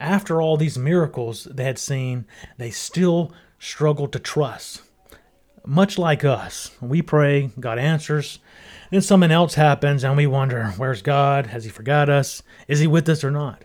after 0.00 0.40
all 0.40 0.56
these 0.56 0.78
miracles 0.78 1.46
they 1.50 1.64
had 1.64 1.78
seen, 1.78 2.24
they 2.56 2.70
still 2.70 3.32
struggled 3.58 4.12
to 4.12 4.18
trust. 4.18 4.82
Much 5.66 5.98
like 5.98 6.24
us, 6.24 6.70
we 6.80 7.02
pray, 7.02 7.50
God 7.60 7.78
answers, 7.78 8.38
then 8.90 9.02
something 9.02 9.30
else 9.30 9.54
happens 9.54 10.02
and 10.02 10.16
we 10.16 10.26
wonder, 10.26 10.72
where's 10.78 11.02
God? 11.02 11.48
Has 11.48 11.64
He 11.64 11.70
forgot 11.70 12.08
us? 12.08 12.42
Is 12.66 12.80
He 12.80 12.86
with 12.86 13.08
us 13.10 13.22
or 13.22 13.30
not? 13.30 13.64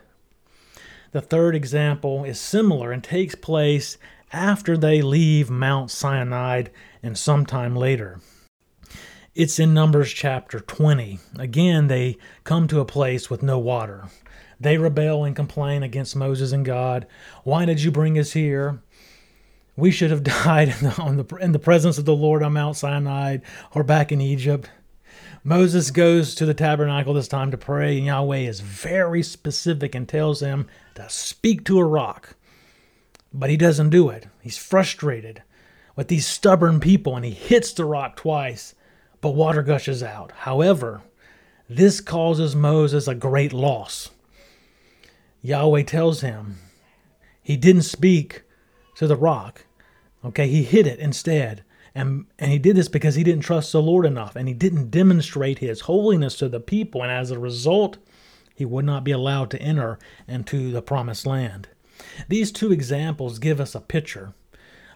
The 1.16 1.22
third 1.22 1.56
example 1.56 2.26
is 2.26 2.38
similar 2.38 2.92
and 2.92 3.02
takes 3.02 3.36
place 3.36 3.98
after 4.34 4.76
they 4.76 5.02
leave 5.02 5.50
Mount 5.50 5.90
Sinai 5.90 6.64
and 7.02 7.18
sometime 7.18 7.74
later. 7.74 8.20
It's 9.34 9.58
in 9.58 9.74
Numbers 9.74 10.12
chapter 10.12 10.60
20. 10.60 11.20
Again, 11.40 11.88
they 11.88 12.18
come 12.44 12.68
to 12.68 12.82
a 12.82 12.86
place 12.86 13.30
with 13.30 13.42
no 13.42 13.58
water. 13.58 14.10
They 14.60 14.78
rebel 14.78 15.24
and 15.24 15.34
complain 15.34 15.84
against 15.84 16.18
Moses 16.18 16.52
and 16.52 16.66
God. 16.66 17.08
Why 17.46 17.64
did 17.64 17.82
you 17.82 17.92
bring 17.92 18.20
us 18.20 18.34
here? 18.34 18.82
We 19.78 19.92
should 19.92 20.12
have 20.12 20.24
died 20.44 20.76
in 20.82 21.16
the, 21.16 21.38
in 21.40 21.54
the 21.54 21.60
presence 21.60 21.98
of 21.98 22.04
the 22.04 22.14
Lord 22.14 22.44
on 22.44 22.52
Mount 22.52 22.76
Sinai 22.76 23.38
or 23.74 23.86
back 23.86 24.12
in 24.12 24.20
Egypt. 24.20 24.70
Moses 25.48 25.92
goes 25.92 26.34
to 26.34 26.44
the 26.44 26.56
tabernacle 26.56 27.14
this 27.14 27.28
time 27.28 27.52
to 27.52 27.58
pray, 27.58 27.98
and 27.98 28.08
Yahweh 28.08 28.40
is 28.40 28.62
very 28.62 29.22
specific 29.22 29.94
and 29.94 30.10
tells 30.10 30.40
him 30.40 30.66
to 30.96 31.08
speak 31.08 31.64
to 31.66 31.78
a 31.78 31.86
rock. 31.86 32.36
But 33.32 33.52
he 33.52 33.56
doesn't 33.56 33.92
do 33.92 34.10
it. 34.10 34.26
He's 34.42 34.58
frustrated 34.58 35.44
with 35.96 36.08
these 36.08 36.26
stubborn 36.26 36.80
people, 36.80 37.16
and 37.16 37.24
he 37.24 37.30
hits 37.30 37.72
the 37.74 37.86
rock 37.86 38.16
twice, 38.16 38.74
but 39.22 39.36
water 39.36 39.62
gushes 39.62 40.02
out. 40.02 40.32
However, 40.32 41.04
this 41.70 42.02
causes 42.02 42.56
Moses 42.56 43.08
a 43.08 43.14
great 43.14 43.54
loss. 43.54 44.10
Yahweh 45.44 45.84
tells 45.84 46.22
him 46.22 46.58
he 47.44 47.56
didn't 47.56 47.84
speak 47.84 48.42
to 48.96 49.06
the 49.06 49.16
rock. 49.16 49.66
Okay, 50.26 50.48
he 50.48 50.64
hit 50.64 50.88
it 50.88 50.98
instead. 50.98 51.64
And, 51.96 52.26
and 52.38 52.52
he 52.52 52.60
did 52.60 52.76
this 52.76 52.90
because 52.90 53.16
he 53.16 53.24
didn't 53.24 53.46
trust 53.46 53.72
the 53.72 53.82
Lord 53.82 54.06
enough 54.06 54.36
and 54.36 54.50
he 54.50 54.54
didn't 54.54 54.92
demonstrate 54.92 55.60
his 55.60 55.82
holiness 55.82 56.36
to 56.38 56.50
the 56.50 56.60
people. 56.60 57.02
And 57.02 57.12
as 57.12 57.32
a 57.32 57.40
result, 57.40 57.98
he 58.54 58.66
would 58.66 58.84
not 58.84 59.06
be 59.06 59.12
allowed 59.12 59.50
to 59.52 59.62
enter 59.62 59.98
into 60.28 60.72
the 60.72 60.82
promised 60.82 61.26
land. 61.26 61.70
These 62.28 62.52
two 62.52 62.74
examples 62.74 63.40
give 63.40 63.62
us 63.62 63.74
a 63.74 63.80
picture. 63.80 64.34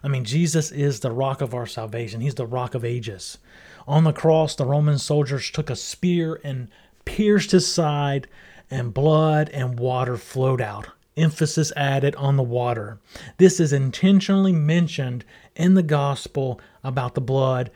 I 0.02 0.08
mean, 0.08 0.24
Jesus 0.24 0.70
is 0.70 1.00
the 1.00 1.12
rock 1.12 1.40
of 1.40 1.54
our 1.54 1.66
salvation, 1.66 2.20
he's 2.20 2.34
the 2.34 2.46
rock 2.46 2.74
of 2.74 2.84
ages. 2.84 3.38
On 3.86 4.04
the 4.04 4.12
cross, 4.12 4.54
the 4.54 4.66
Roman 4.66 4.98
soldiers 4.98 5.50
took 5.50 5.70
a 5.70 5.76
spear 5.76 6.40
and 6.44 6.68
pierced 7.04 7.50
his 7.50 7.66
side 7.66 8.28
and 8.70 8.94
blood 8.94 9.48
and 9.50 9.80
water 9.80 10.16
flowed 10.16 10.60
out. 10.60 10.88
Emphasis 11.16 11.72
added 11.76 12.14
on 12.16 12.36
the 12.36 12.42
water. 12.42 12.98
This 13.36 13.60
is 13.60 13.72
intentionally 13.72 14.52
mentioned 14.52 15.24
in 15.56 15.74
the 15.74 15.82
gospel 15.82 16.60
about 16.82 17.14
the 17.14 17.20
blood 17.20 17.70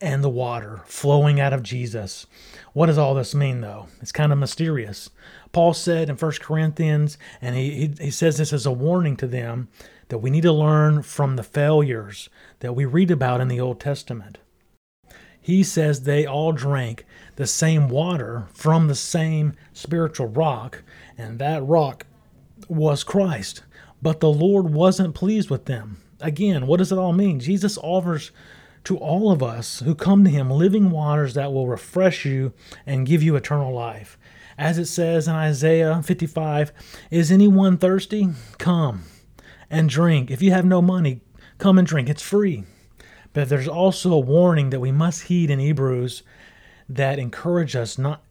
and 0.00 0.22
the 0.22 0.28
water 0.28 0.80
flowing 0.84 1.40
out 1.40 1.52
of 1.52 1.62
Jesus. 1.62 2.26
What 2.72 2.86
does 2.86 2.98
all 2.98 3.14
this 3.14 3.34
mean, 3.34 3.60
though? 3.60 3.86
It's 4.00 4.12
kind 4.12 4.32
of 4.32 4.38
mysterious. 4.38 5.10
Paul 5.52 5.74
said 5.74 6.10
in 6.10 6.16
1 6.16 6.32
Corinthians, 6.40 7.18
and 7.40 7.54
he, 7.54 7.70
he, 7.70 8.04
he 8.04 8.10
says 8.10 8.38
this 8.38 8.52
as 8.52 8.66
a 8.66 8.72
warning 8.72 9.16
to 9.18 9.26
them, 9.26 9.68
that 10.08 10.18
we 10.18 10.30
need 10.30 10.42
to 10.42 10.52
learn 10.52 11.02
from 11.02 11.36
the 11.36 11.42
failures 11.42 12.28
that 12.60 12.74
we 12.74 12.84
read 12.84 13.10
about 13.10 13.40
in 13.40 13.48
the 13.48 13.60
Old 13.60 13.80
Testament. 13.80 14.38
He 15.40 15.62
says 15.62 16.02
they 16.02 16.26
all 16.26 16.52
drank 16.52 17.04
the 17.36 17.46
same 17.46 17.88
water 17.88 18.46
from 18.52 18.88
the 18.88 18.94
same 18.94 19.54
spiritual 19.72 20.28
rock, 20.28 20.82
and 21.16 21.38
that 21.38 21.64
rock 21.64 22.06
was 22.72 23.04
Christ. 23.04 23.62
But 24.00 24.20
the 24.20 24.30
Lord 24.30 24.72
wasn't 24.72 25.14
pleased 25.14 25.50
with 25.50 25.66
them. 25.66 26.02
Again, 26.20 26.66
what 26.66 26.78
does 26.78 26.92
it 26.92 26.98
all 26.98 27.12
mean? 27.12 27.40
Jesus 27.40 27.78
offers 27.78 28.32
to 28.84 28.96
all 28.96 29.30
of 29.30 29.42
us 29.42 29.80
who 29.80 29.94
come 29.94 30.24
to 30.24 30.30
him 30.30 30.50
living 30.50 30.90
waters 30.90 31.34
that 31.34 31.52
will 31.52 31.68
refresh 31.68 32.24
you 32.24 32.52
and 32.86 33.06
give 33.06 33.22
you 33.22 33.36
eternal 33.36 33.72
life. 33.72 34.18
As 34.58 34.78
it 34.78 34.86
says 34.86 35.28
in 35.28 35.34
Isaiah 35.34 36.02
55, 36.02 36.72
is 37.10 37.30
anyone 37.30 37.78
thirsty? 37.78 38.28
Come 38.58 39.04
and 39.70 39.88
drink. 39.88 40.30
If 40.30 40.42
you 40.42 40.50
have 40.50 40.64
no 40.64 40.82
money, 40.82 41.20
come 41.58 41.78
and 41.78 41.86
drink. 41.86 42.08
It's 42.08 42.22
free. 42.22 42.64
But 43.32 43.48
there's 43.48 43.68
also 43.68 44.12
a 44.12 44.18
warning 44.18 44.70
that 44.70 44.80
we 44.80 44.92
must 44.92 45.24
heed 45.24 45.50
in 45.50 45.58
Hebrews 45.58 46.22
that 46.88 47.18
encourage 47.18 47.74
us 47.74 47.96
not 47.96 48.22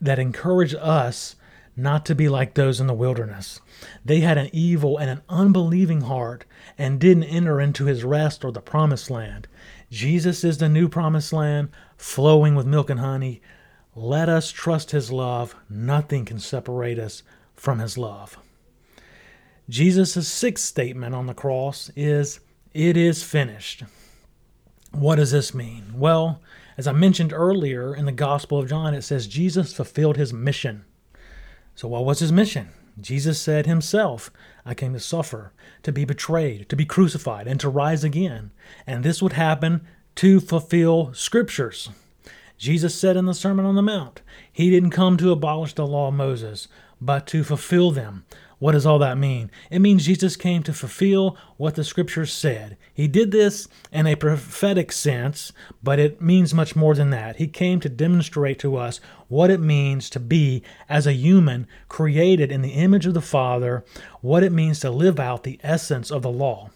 that 0.00 0.18
encourage 0.18 0.74
us 0.74 1.36
not 1.78 2.04
to 2.06 2.14
be 2.14 2.28
like 2.28 2.54
those 2.54 2.80
in 2.80 2.86
the 2.86 2.94
wilderness. 2.94 3.60
They 4.04 4.20
had 4.20 4.36
an 4.36 4.50
evil 4.52 4.98
and 4.98 5.08
an 5.08 5.22
unbelieving 5.28 6.02
heart 6.02 6.44
and 6.76 6.98
didn't 6.98 7.24
enter 7.24 7.60
into 7.60 7.84
his 7.84 8.04
rest 8.04 8.44
or 8.44 8.50
the 8.50 8.60
promised 8.60 9.10
land. 9.10 9.46
Jesus 9.90 10.44
is 10.44 10.58
the 10.58 10.68
new 10.68 10.88
promised 10.88 11.32
land, 11.32 11.68
flowing 11.96 12.54
with 12.54 12.66
milk 12.66 12.90
and 12.90 13.00
honey. 13.00 13.40
Let 13.94 14.28
us 14.28 14.50
trust 14.50 14.90
his 14.90 15.10
love. 15.10 15.54
Nothing 15.70 16.24
can 16.24 16.40
separate 16.40 16.98
us 16.98 17.22
from 17.54 17.78
his 17.78 17.96
love. 17.96 18.38
Jesus' 19.68 20.28
sixth 20.28 20.64
statement 20.64 21.14
on 21.14 21.26
the 21.26 21.34
cross 21.34 21.90
is, 21.94 22.40
It 22.74 22.96
is 22.96 23.22
finished. 23.22 23.84
What 24.92 25.16
does 25.16 25.32
this 25.32 25.54
mean? 25.54 25.92
Well, 25.94 26.40
as 26.76 26.86
I 26.86 26.92
mentioned 26.92 27.32
earlier 27.32 27.94
in 27.94 28.06
the 28.06 28.12
Gospel 28.12 28.58
of 28.58 28.68
John, 28.68 28.94
it 28.94 29.02
says 29.02 29.26
Jesus 29.26 29.72
fulfilled 29.72 30.16
his 30.16 30.32
mission. 30.32 30.84
So, 31.78 31.86
what 31.86 32.04
was 32.04 32.18
his 32.18 32.32
mission? 32.32 32.70
Jesus 33.00 33.40
said 33.40 33.66
himself, 33.66 34.32
I 34.66 34.74
came 34.74 34.94
to 34.94 34.98
suffer, 34.98 35.52
to 35.84 35.92
be 35.92 36.04
betrayed, 36.04 36.68
to 36.70 36.74
be 36.74 36.84
crucified, 36.84 37.46
and 37.46 37.60
to 37.60 37.68
rise 37.68 38.02
again. 38.02 38.50
And 38.84 39.04
this 39.04 39.22
would 39.22 39.34
happen 39.34 39.86
to 40.16 40.40
fulfill 40.40 41.14
scriptures. 41.14 41.90
Jesus 42.56 42.96
said 42.96 43.16
in 43.16 43.26
the 43.26 43.32
Sermon 43.32 43.64
on 43.64 43.76
the 43.76 43.82
Mount, 43.82 44.22
He 44.50 44.70
didn't 44.70 44.90
come 44.90 45.16
to 45.18 45.30
abolish 45.30 45.74
the 45.74 45.86
law 45.86 46.08
of 46.08 46.14
Moses, 46.14 46.66
but 47.00 47.28
to 47.28 47.44
fulfill 47.44 47.92
them. 47.92 48.24
What 48.58 48.72
does 48.72 48.86
all 48.86 48.98
that 48.98 49.18
mean? 49.18 49.52
It 49.70 49.78
means 49.78 50.06
Jesus 50.06 50.34
came 50.34 50.64
to 50.64 50.72
fulfill 50.72 51.36
what 51.56 51.76
the 51.76 51.84
scriptures 51.84 52.32
said. 52.32 52.76
He 52.92 53.06
did 53.06 53.30
this 53.30 53.68
in 53.92 54.08
a 54.08 54.16
prophetic 54.16 54.90
sense, 54.90 55.52
but 55.80 56.00
it 56.00 56.20
means 56.20 56.52
much 56.52 56.74
more 56.74 56.96
than 56.96 57.10
that. 57.10 57.36
He 57.36 57.46
came 57.46 57.78
to 57.80 57.88
demonstrate 57.88 58.58
to 58.60 58.76
us 58.76 59.00
what 59.28 59.50
it 59.50 59.60
means 59.60 60.10
to 60.10 60.20
be 60.20 60.64
as 60.88 61.06
a 61.06 61.12
human 61.12 61.68
created 61.88 62.50
in 62.50 62.62
the 62.62 62.70
image 62.70 63.06
of 63.06 63.14
the 63.14 63.20
Father, 63.20 63.84
what 64.22 64.42
it 64.42 64.50
means 64.50 64.80
to 64.80 64.90
live 64.90 65.20
out 65.20 65.44
the 65.44 65.60
essence 65.62 66.10
of 66.10 66.22
the 66.22 66.30
law. 66.30 66.70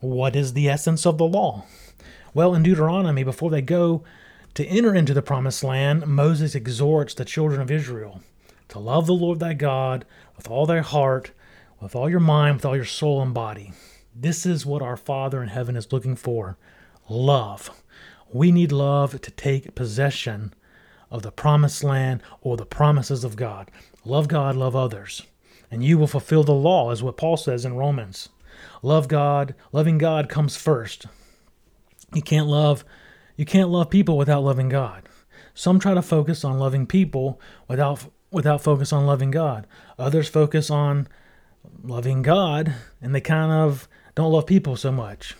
What 0.00 0.34
is 0.34 0.54
the 0.54 0.70
essence 0.70 1.04
of 1.04 1.18
the 1.18 1.26
law? 1.26 1.66
Well, 2.32 2.54
in 2.54 2.62
Deuteronomy, 2.62 3.24
before 3.24 3.50
they 3.50 3.62
go 3.62 4.04
to 4.54 4.66
enter 4.66 4.94
into 4.94 5.12
the 5.12 5.22
promised 5.22 5.62
land, 5.62 6.06
Moses 6.06 6.54
exhorts 6.54 7.12
the 7.12 7.26
children 7.26 7.60
of 7.60 7.70
Israel 7.70 8.22
to 8.74 8.80
love 8.80 9.06
the 9.06 9.14
Lord 9.14 9.38
thy 9.38 9.54
God 9.54 10.04
with 10.36 10.50
all 10.50 10.66
thy 10.66 10.80
heart, 10.80 11.30
with 11.80 11.94
all 11.94 12.10
your 12.10 12.18
mind, 12.18 12.56
with 12.56 12.64
all 12.64 12.74
your 12.74 12.84
soul 12.84 13.22
and 13.22 13.32
body. 13.32 13.72
This 14.12 14.44
is 14.44 14.66
what 14.66 14.82
our 14.82 14.96
Father 14.96 15.40
in 15.44 15.48
heaven 15.48 15.76
is 15.76 15.92
looking 15.92 16.16
for 16.16 16.58
love. 17.08 17.70
We 18.32 18.50
need 18.50 18.72
love 18.72 19.20
to 19.20 19.30
take 19.30 19.76
possession 19.76 20.54
of 21.08 21.22
the 21.22 21.30
promised 21.30 21.84
land 21.84 22.20
or 22.40 22.56
the 22.56 22.66
promises 22.66 23.22
of 23.22 23.36
God. 23.36 23.70
Love 24.04 24.26
God, 24.26 24.56
love 24.56 24.74
others, 24.74 25.22
and 25.70 25.84
you 25.84 25.96
will 25.96 26.08
fulfill 26.08 26.42
the 26.42 26.50
law, 26.50 26.90
is 26.90 27.00
what 27.00 27.16
Paul 27.16 27.36
says 27.36 27.64
in 27.64 27.76
Romans. 27.76 28.28
Love 28.82 29.06
God, 29.06 29.54
loving 29.70 29.98
God 29.98 30.28
comes 30.28 30.56
first. 30.56 31.06
You 32.12 32.22
can't 32.22 32.48
love 32.48 32.84
you 33.36 33.44
can't 33.44 33.70
love 33.70 33.88
people 33.88 34.18
without 34.18 34.42
loving 34.42 34.68
God. 34.68 35.08
Some 35.54 35.78
try 35.78 35.94
to 35.94 36.02
focus 36.02 36.44
on 36.44 36.58
loving 36.58 36.86
people 36.86 37.40
without 37.68 38.04
without 38.34 38.62
focus 38.62 38.92
on 38.92 39.06
loving 39.06 39.30
God. 39.30 39.66
Others 39.98 40.28
focus 40.28 40.70
on 40.70 41.08
loving 41.82 42.22
God 42.22 42.74
and 43.00 43.14
they 43.14 43.20
kind 43.20 43.50
of 43.50 43.88
don't 44.14 44.32
love 44.32 44.46
people 44.46 44.76
so 44.76 44.92
much. 44.92 45.34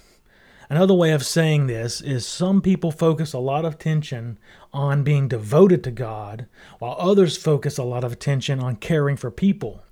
Another 0.71 0.95
way 0.95 1.13
of 1.13 1.25
saying 1.25 1.67
this 1.67 2.01
is 2.01 2.27
some 2.27 2.63
people 2.63 2.91
focus 2.91 3.33
a 3.33 3.39
lot 3.39 3.65
of 3.65 3.75
attention 3.75 4.39
on 4.73 5.05
being 5.05 5.29
devoted 5.29 5.85
to 5.85 5.91
God, 5.91 6.47
while 6.79 6.97
others 6.99 7.37
focus 7.37 7.77
a 7.77 7.83
lot 7.83 8.03
of 8.03 8.13
attention 8.13 8.61
on 8.61 8.77
caring 8.77 9.17
for 9.17 9.31
people. 9.31 9.83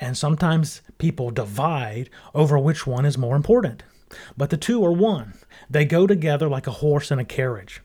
And 0.00 0.16
sometimes 0.16 0.80
people 0.96 1.30
divide 1.30 2.08
over 2.34 2.58
which 2.58 2.86
one 2.86 3.04
is 3.04 3.18
more 3.18 3.36
important. 3.36 3.82
But 4.36 4.48
the 4.48 4.56
two 4.56 4.84
are 4.84 4.92
one. 4.92 5.34
They 5.68 5.84
go 5.84 6.06
together 6.06 6.48
like 6.48 6.66
a 6.66 6.72
horse 6.72 7.10
and 7.10 7.20
a 7.20 7.24
carriage. 7.24 7.82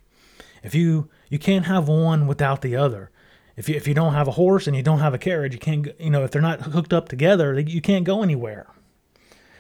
If 0.64 0.74
you 0.74 1.10
you 1.30 1.38
can't 1.38 1.66
have 1.66 1.88
one 1.88 2.28
without 2.28 2.62
the 2.62 2.76
other 2.76 3.12
if 3.58 3.70
you, 3.70 3.76
if 3.76 3.88
you 3.88 3.94
don't 3.94 4.14
have 4.14 4.28
a 4.28 4.32
horse 4.32 4.68
and 4.68 4.76
you 4.76 4.84
don't 4.84 5.00
have 5.00 5.14
a 5.14 5.20
carriage, 5.20 5.54
you 5.54 5.60
can't, 5.60 5.88
you 6.00 6.10
know, 6.10 6.24
if 6.24 6.32
they're 6.32 6.42
not 6.42 6.62
hooked 6.62 6.94
up 6.94 7.08
together, 7.08 7.58
you 7.60 7.82
can't 7.82 8.04
go 8.04 8.22
anywhere. 8.22 8.68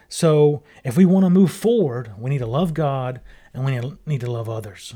So 0.09 0.63
if 0.83 0.97
we 0.97 1.05
want 1.05 1.25
to 1.25 1.29
move 1.29 1.51
forward, 1.51 2.11
we 2.17 2.29
need 2.29 2.39
to 2.39 2.45
love 2.45 2.73
God 2.73 3.21
and 3.53 3.65
we 3.65 3.79
need 4.05 4.21
to 4.21 4.31
love 4.31 4.49
others. 4.49 4.93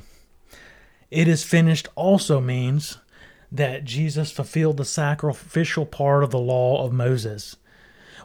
It 1.09 1.27
is 1.27 1.43
finished 1.43 1.87
also 1.95 2.39
means 2.39 2.97
that 3.51 3.83
Jesus 3.83 4.31
fulfilled 4.31 4.77
the 4.77 4.85
sacrificial 4.85 5.85
part 5.85 6.23
of 6.23 6.29
the 6.29 6.39
law 6.39 6.85
of 6.85 6.93
Moses. 6.93 7.55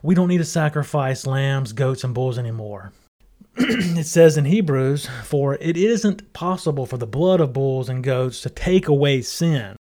We 0.02 0.14
don't 0.14 0.28
need 0.28 0.38
to 0.38 0.44
sacrifice 0.44 1.26
lambs, 1.26 1.72
goats, 1.72 2.04
and 2.04 2.12
bulls 2.12 2.36
anymore. 2.36 2.92
it 3.56 4.06
says 4.06 4.36
in 4.36 4.44
Hebrews, 4.44 5.08
For 5.22 5.54
it 5.54 5.76
isn't 5.78 6.32
possible 6.34 6.84
for 6.84 6.98
the 6.98 7.06
blood 7.06 7.40
of 7.40 7.54
bulls 7.54 7.88
and 7.88 8.04
goats 8.04 8.42
to 8.42 8.50
take 8.50 8.86
away 8.86 9.22
sin. 9.22 9.76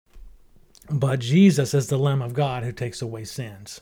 But 0.90 1.20
Jesus 1.20 1.74
is 1.74 1.88
the 1.88 1.98
Lamb 1.98 2.22
of 2.22 2.34
God 2.34 2.64
who 2.64 2.72
takes 2.72 3.02
away 3.02 3.24
sins. 3.24 3.82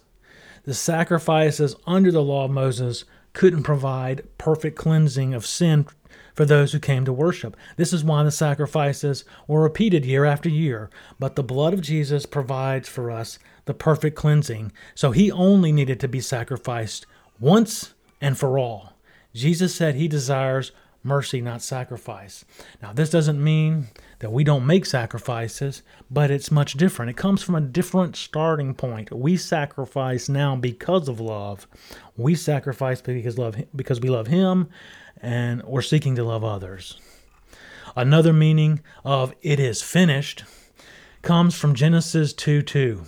The 0.63 0.73
sacrifices 0.73 1.75
under 1.87 2.11
the 2.11 2.21
law 2.21 2.45
of 2.45 2.51
Moses 2.51 3.05
couldn't 3.33 3.63
provide 3.63 4.27
perfect 4.37 4.77
cleansing 4.77 5.33
of 5.33 5.45
sin 5.45 5.87
for 6.35 6.45
those 6.45 6.71
who 6.71 6.79
came 6.79 7.05
to 7.05 7.13
worship. 7.13 7.57
This 7.77 7.93
is 7.93 8.03
why 8.03 8.23
the 8.23 8.31
sacrifices 8.31 9.25
were 9.47 9.63
repeated 9.63 10.05
year 10.05 10.25
after 10.25 10.49
year. 10.49 10.89
But 11.19 11.35
the 11.35 11.43
blood 11.43 11.73
of 11.73 11.81
Jesus 11.81 12.25
provides 12.25 12.87
for 12.87 13.09
us 13.09 13.39
the 13.65 13.73
perfect 13.73 14.15
cleansing. 14.15 14.71
So 14.95 15.11
he 15.11 15.31
only 15.31 15.71
needed 15.71 15.99
to 16.01 16.07
be 16.07 16.19
sacrificed 16.19 17.05
once 17.39 17.93
and 18.19 18.37
for 18.37 18.59
all. 18.59 18.93
Jesus 19.33 19.73
said 19.73 19.95
he 19.95 20.07
desires 20.07 20.71
mercy, 21.03 21.41
not 21.41 21.61
sacrifice. 21.61 22.45
Now, 22.81 22.93
this 22.93 23.09
doesn't 23.09 23.43
mean 23.43 23.87
that 24.19 24.31
we 24.31 24.43
don't 24.43 24.65
make 24.65 24.85
sacrifices, 24.85 25.81
but 26.09 26.29
it's 26.31 26.51
much 26.51 26.73
different. 26.73 27.09
It 27.09 27.17
comes 27.17 27.41
from 27.43 27.55
a 27.55 27.61
different 27.61 28.15
starting 28.15 28.73
point. 28.73 29.11
We 29.11 29.37
sacrifice 29.37 30.29
now 30.29 30.55
because 30.55 31.07
of 31.07 31.19
love. 31.19 31.67
We 32.15 32.35
sacrifice 32.35 33.01
because 33.01 33.37
love 33.37 33.55
because 33.75 33.99
we 33.99 34.09
love 34.09 34.27
him 34.27 34.69
and 35.21 35.63
we're 35.63 35.81
seeking 35.81 36.15
to 36.15 36.23
love 36.23 36.43
others. 36.43 36.99
Another 37.95 38.33
meaning 38.33 38.81
of 39.03 39.33
it 39.41 39.59
is 39.59 39.81
finished 39.81 40.43
comes 41.21 41.55
from 41.55 41.75
Genesis 41.75 42.33
2 42.33 42.61
2. 42.61 43.03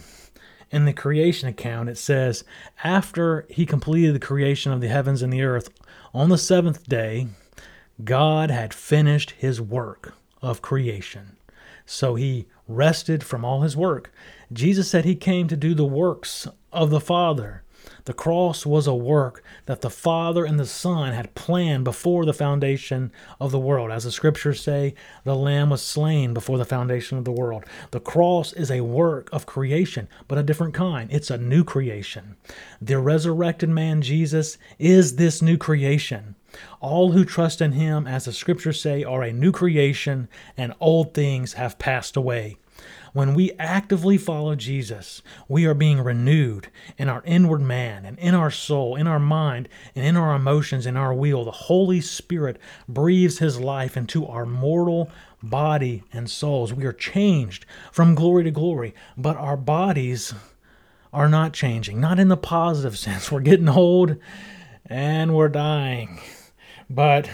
In 0.72 0.86
the 0.86 0.94
creation 0.94 1.48
account, 1.48 1.88
it 1.88 2.00
says, 2.00 2.44
After 2.84 3.46
he 3.50 3.66
completed 3.66 4.16
the 4.16 4.20
creation 4.20 4.72
of 4.72 4.82
the 4.82 4.88
heavens 4.88 5.22
and 5.22 5.32
the 5.32 5.44
earth, 5.44 5.70
on 6.14 6.30
the 6.30 6.38
seventh 6.38 6.88
day, 6.90 7.28
God 8.04 8.50
had 8.50 8.74
finished 8.74 9.32
his 9.32 9.62
work 9.62 10.14
of 10.42 10.62
creation. 10.62 11.38
So 11.86 12.16
he 12.16 12.48
rested 12.68 13.24
from 13.24 13.44
all 13.44 13.62
his 13.62 13.76
work. 13.78 14.12
Jesus 14.52 14.90
said 14.90 15.06
he 15.06 15.16
came 15.16 15.48
to 15.48 15.58
do 15.58 15.74
the 15.74 15.86
works 15.86 16.48
of 16.72 16.90
the 16.90 17.02
Father. 17.02 17.64
The 18.06 18.14
cross 18.14 18.66
was 18.66 18.88
a 18.88 18.96
work 18.96 19.44
that 19.66 19.82
the 19.82 19.90
Father 19.90 20.46
and 20.46 20.60
the 20.60 20.66
Son 20.66 21.14
had 21.14 21.36
planned 21.36 21.84
before 21.84 22.26
the 22.26 22.34
foundation 22.34 23.12
of 23.40 23.52
the 23.52 23.60
world. 23.60 23.92
As 23.92 24.06
the 24.06 24.12
scriptures 24.12 24.62
say, 24.62 24.94
the 25.24 25.36
Lamb 25.36 25.70
was 25.70 25.82
slain 25.82 26.34
before 26.34 26.58
the 26.58 26.66
foundation 26.66 27.18
of 27.18 27.26
the 27.26 27.32
world. 27.32 27.66
The 27.92 28.00
cross 28.00 28.54
is 28.54 28.72
a 28.72 28.82
work 28.82 29.30
of 29.32 29.46
creation, 29.46 30.08
but 30.28 30.38
a 30.38 30.44
different 30.44 30.74
kind. 30.74 31.10
It's 31.12 31.30
a 31.30 31.38
new 31.38 31.64
creation. 31.64 32.36
The 32.82 33.00
resurrected 33.00 33.70
man, 33.70 34.02
Jesus, 34.02 34.58
is 34.80 35.16
this 35.16 35.42
new 35.42 35.58
creation. 35.58 36.36
All 36.80 37.12
who 37.12 37.26
trust 37.26 37.62
in 37.62 37.74
him, 37.74 38.08
as 38.08 38.26
the 38.26 38.34
scriptures 38.34 38.82
say, 38.82 39.04
are 39.04 39.24
a 39.24 39.34
new 39.34 39.52
creation, 39.52 40.28
and 40.58 40.74
old 40.80 41.14
things 41.14 41.54
have 41.54 41.80
passed 41.80 42.16
away. 42.16 42.58
When 43.14 43.36
we 43.36 43.52
actively 43.60 44.18
follow 44.18 44.56
Jesus, 44.56 45.22
we 45.48 45.66
are 45.66 45.76
being 45.76 46.02
renewed 46.02 46.70
in 46.98 47.10
our 47.10 47.22
inward 47.26 47.62
man 47.62 48.06
and 48.06 48.18
in 48.18 48.34
our 48.34 48.50
soul, 48.50 48.96
in 48.96 49.06
our 49.06 49.20
mind, 49.20 49.70
and 49.96 50.04
in 50.04 50.18
our 50.18 50.34
emotions, 50.36 50.88
in 50.88 50.98
our 50.98 51.14
will. 51.14 51.46
The 51.46 51.52
Holy 51.52 52.02
Spirit 52.02 52.58
breathes 52.90 53.38
his 53.38 53.60
life 53.60 53.96
into 53.96 54.26
our 54.26 54.48
mortal 54.48 55.12
body 55.44 56.04
and 56.12 56.28
souls. 56.28 56.74
We 56.74 56.86
are 56.86 56.94
changed 56.94 57.68
from 57.92 58.16
glory 58.16 58.46
to 58.46 58.52
glory, 58.52 58.96
but 59.16 59.38
our 59.38 59.58
bodies 59.58 60.34
are 61.14 61.30
not 61.30 61.54
changing, 61.54 62.02
not 62.02 62.18
in 62.18 62.30
the 62.30 62.38
positive 62.38 62.98
sense. 62.98 63.32
We're 63.32 63.42
getting 63.42 63.70
old 63.70 64.18
and 64.88 65.36
we're 65.36 65.50
dying. 65.50 66.20
But 66.94 67.28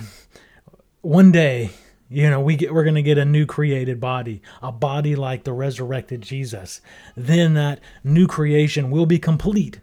one 1.02 1.34
day, 1.34 1.72
you 2.10 2.30
know, 2.30 2.40
we 2.40 2.56
get 2.56 2.74
we're 2.74 2.86
going 2.86 2.96
to 2.96 3.02
get 3.02 3.18
a 3.18 3.26
new 3.26 3.46
created 3.46 4.00
body, 4.00 4.42
a 4.62 4.72
body 4.72 5.18
like 5.18 5.44
the 5.44 5.52
resurrected 5.52 6.22
Jesus. 6.22 6.80
Then 7.18 7.56
that 7.56 7.82
new 8.02 8.26
creation 8.26 8.90
will 8.90 9.06
be 9.06 9.20
complete. 9.20 9.82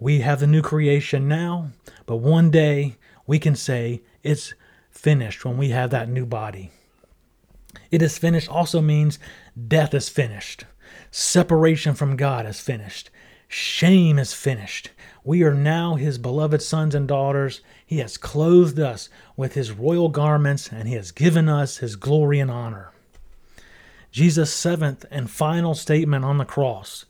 We 0.00 0.20
have 0.20 0.40
the 0.40 0.46
new 0.46 0.62
creation 0.62 1.28
now, 1.28 1.72
but 2.06 2.16
one 2.16 2.50
day 2.50 2.96
we 3.26 3.38
can 3.38 3.54
say 3.54 4.00
it's 4.22 4.54
finished 4.90 5.44
when 5.44 5.58
we 5.58 5.68
have 5.68 5.90
that 5.90 6.08
new 6.08 6.24
body. 6.24 6.70
It 7.90 8.00
is 8.00 8.16
finished 8.16 8.48
also 8.48 8.80
means 8.80 9.18
death 9.68 9.92
is 9.92 10.08
finished. 10.08 10.64
Separation 11.10 11.92
from 11.92 12.16
God 12.16 12.46
is 12.46 12.58
finished. 12.58 13.10
Shame 13.48 14.18
is 14.18 14.32
finished. 14.32 14.90
We 15.22 15.42
are 15.42 15.54
now 15.54 15.94
his 15.94 16.18
beloved 16.18 16.62
sons 16.62 16.94
and 16.94 17.06
daughters. 17.06 17.60
He 17.94 18.00
has 18.00 18.16
clothed 18.16 18.80
us 18.80 19.08
with 19.36 19.54
his 19.54 19.70
royal 19.70 20.08
garments, 20.08 20.68
and 20.72 20.88
he 20.88 20.94
has 20.94 21.12
given 21.12 21.48
us 21.48 21.76
his 21.76 21.94
glory 21.94 22.40
and 22.40 22.50
honor. 22.50 22.90
Jesus' 24.10 24.52
seventh 24.52 25.04
and 25.12 25.30
final 25.30 25.76
statement 25.76 26.24
on 26.24 26.38
the 26.38 26.44
cross 26.44 27.04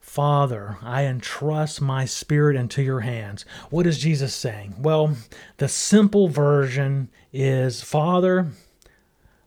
Father, 0.00 0.78
I 0.80 1.04
entrust 1.04 1.82
my 1.82 2.06
spirit 2.06 2.56
into 2.56 2.82
your 2.82 3.00
hands. 3.00 3.44
What 3.68 3.86
is 3.86 3.98
Jesus 3.98 4.34
saying? 4.34 4.76
Well, 4.78 5.14
the 5.58 5.68
simple 5.68 6.28
version 6.28 7.10
is 7.30 7.82
Father, 7.82 8.46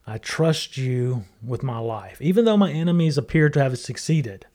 I 0.06 0.20
trust 0.20 0.78
you 0.78 1.24
with 1.44 1.64
my 1.64 1.80
life. 1.80 2.22
Even 2.22 2.46
though 2.46 2.56
my 2.56 2.72
enemies 2.72 3.18
appear 3.18 3.50
to 3.50 3.64
have 3.64 3.80
succeeded, 3.80 4.46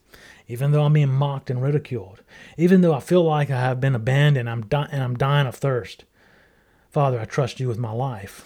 even 0.47 0.71
though 0.71 0.85
I'm 0.85 0.93
being 0.93 1.09
mocked 1.09 1.49
and 1.49 1.61
ridiculed, 1.61 2.21
even 2.57 2.79
though 2.79 2.93
I 2.93 3.01
feel 3.01 3.25
like 3.25 3.49
I 3.49 3.59
have 3.59 3.81
been 3.81 3.93
abandoned 3.93 4.49
I'm 4.49 4.67
di- 4.67 4.87
and 4.89 5.03
I'm 5.03 5.17
dying 5.17 5.47
of 5.47 5.55
thirst, 5.55 6.05
Father, 6.93 7.19
I 7.19 7.25
trust 7.25 7.59
you 7.59 7.67
with 7.67 7.79
my 7.79 7.91
life. 7.91 8.45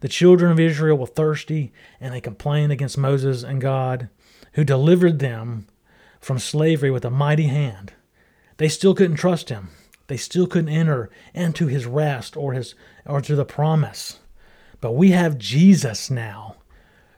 The 0.00 0.08
children 0.08 0.50
of 0.50 0.58
Israel 0.58 0.96
were 0.96 1.06
thirsty 1.06 1.74
and 2.00 2.14
they 2.14 2.22
complained 2.22 2.72
against 2.72 2.96
Moses 2.96 3.42
and 3.42 3.60
God, 3.60 4.08
who 4.54 4.64
delivered 4.64 5.18
them 5.18 5.66
from 6.18 6.38
slavery 6.38 6.90
with 6.90 7.04
a 7.04 7.10
mighty 7.10 7.48
hand. 7.48 7.92
They 8.56 8.68
still 8.68 8.94
couldn't 8.94 9.18
trust 9.18 9.50
him. 9.50 9.68
They 10.06 10.16
still 10.16 10.46
couldn't 10.46 10.70
enter 10.70 11.10
into 11.34 11.66
his 11.66 11.84
rest 11.84 12.34
or 12.34 12.54
his 12.54 12.74
or 13.04 13.20
to 13.20 13.36
the 13.36 13.44
promise. 13.44 14.20
But 14.80 14.92
we 14.92 15.10
have 15.10 15.36
Jesus 15.36 16.10
now 16.10 16.56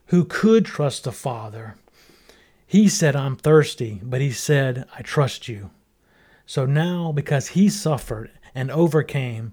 who 0.07 0.25
could 0.25 0.65
trust 0.65 1.05
the 1.05 1.13
Father. 1.13 1.77
He 2.67 2.89
said, 2.89 3.15
I'm 3.15 3.37
thirsty, 3.37 4.01
but 4.03 4.21
he 4.21 4.33
said, 4.33 4.89
I 4.99 5.03
trust 5.03 5.47
you. 5.47 5.71
So 6.47 6.67
now, 6.67 7.13
because 7.13 7.49
he 7.49 7.69
suffered 7.69 8.33
and 8.57 8.73
overcame, 8.73 9.53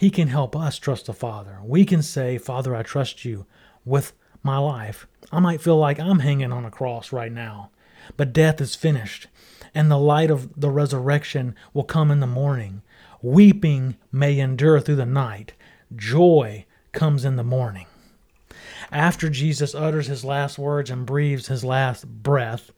he 0.00 0.08
can 0.08 0.28
help 0.28 0.56
us 0.56 0.78
trust 0.78 1.04
the 1.04 1.12
Father. 1.12 1.58
We 1.62 1.84
can 1.84 2.00
say, 2.00 2.38
Father, 2.38 2.74
I 2.74 2.82
trust 2.82 3.26
you 3.26 3.44
with 3.84 4.14
my 4.42 4.56
life. 4.56 5.06
I 5.30 5.40
might 5.40 5.60
feel 5.60 5.76
like 5.76 6.00
I'm 6.00 6.20
hanging 6.20 6.52
on 6.52 6.64
a 6.64 6.70
cross 6.70 7.12
right 7.12 7.30
now, 7.30 7.68
but 8.16 8.32
death 8.32 8.62
is 8.62 8.74
finished, 8.74 9.26
and 9.74 9.90
the 9.90 9.98
light 9.98 10.30
of 10.30 10.58
the 10.58 10.70
resurrection 10.70 11.54
will 11.74 11.84
come 11.84 12.10
in 12.10 12.20
the 12.20 12.26
morning. 12.26 12.80
Weeping 13.20 13.98
may 14.10 14.38
endure 14.38 14.80
through 14.80 14.96
the 14.96 15.04
night, 15.04 15.52
joy 15.94 16.64
comes 16.92 17.26
in 17.26 17.36
the 17.36 17.44
morning. 17.44 17.84
After 18.90 19.28
Jesus 19.28 19.74
utters 19.74 20.06
his 20.06 20.24
last 20.24 20.58
words 20.58 20.88
and 20.88 21.04
breathes 21.04 21.48
his 21.48 21.62
last 21.62 22.08
breath, 22.08 22.70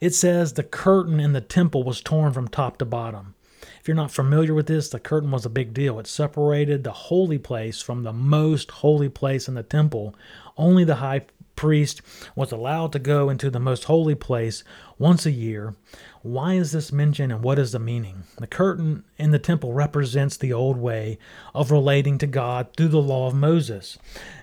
it 0.00 0.14
says 0.14 0.52
the 0.52 0.62
curtain 0.62 1.18
in 1.18 1.32
the 1.32 1.40
temple 1.40 1.82
was 1.82 2.00
torn 2.00 2.32
from 2.32 2.46
top 2.46 2.78
to 2.78 2.84
bottom. 2.84 3.34
You're 3.88 3.94
not 3.94 4.10
familiar 4.10 4.52
with 4.52 4.66
this, 4.66 4.90
the 4.90 5.00
curtain 5.00 5.30
was 5.30 5.46
a 5.46 5.48
big 5.48 5.72
deal. 5.72 5.98
It 5.98 6.06
separated 6.06 6.84
the 6.84 6.92
holy 6.92 7.38
place 7.38 7.80
from 7.80 8.02
the 8.02 8.12
most 8.12 8.70
holy 8.70 9.08
place 9.08 9.48
in 9.48 9.54
the 9.54 9.62
temple. 9.62 10.14
Only 10.58 10.84
the 10.84 10.96
high 10.96 11.22
priest 11.56 12.02
was 12.36 12.52
allowed 12.52 12.92
to 12.92 12.98
go 12.98 13.30
into 13.30 13.48
the 13.48 13.58
most 13.58 13.84
holy 13.84 14.14
place 14.14 14.62
once 14.98 15.24
a 15.24 15.30
year. 15.30 15.74
Why 16.20 16.52
is 16.52 16.72
this 16.72 16.92
mentioned 16.92 17.32
and 17.32 17.42
what 17.42 17.58
is 17.58 17.72
the 17.72 17.78
meaning? 17.78 18.24
The 18.36 18.46
curtain 18.46 19.04
in 19.16 19.30
the 19.30 19.38
temple 19.38 19.72
represents 19.72 20.36
the 20.36 20.52
old 20.52 20.76
way 20.76 21.18
of 21.54 21.70
relating 21.70 22.18
to 22.18 22.26
God 22.26 22.68
through 22.76 22.88
the 22.88 23.00
law 23.00 23.26
of 23.26 23.34
Moses. 23.34 23.96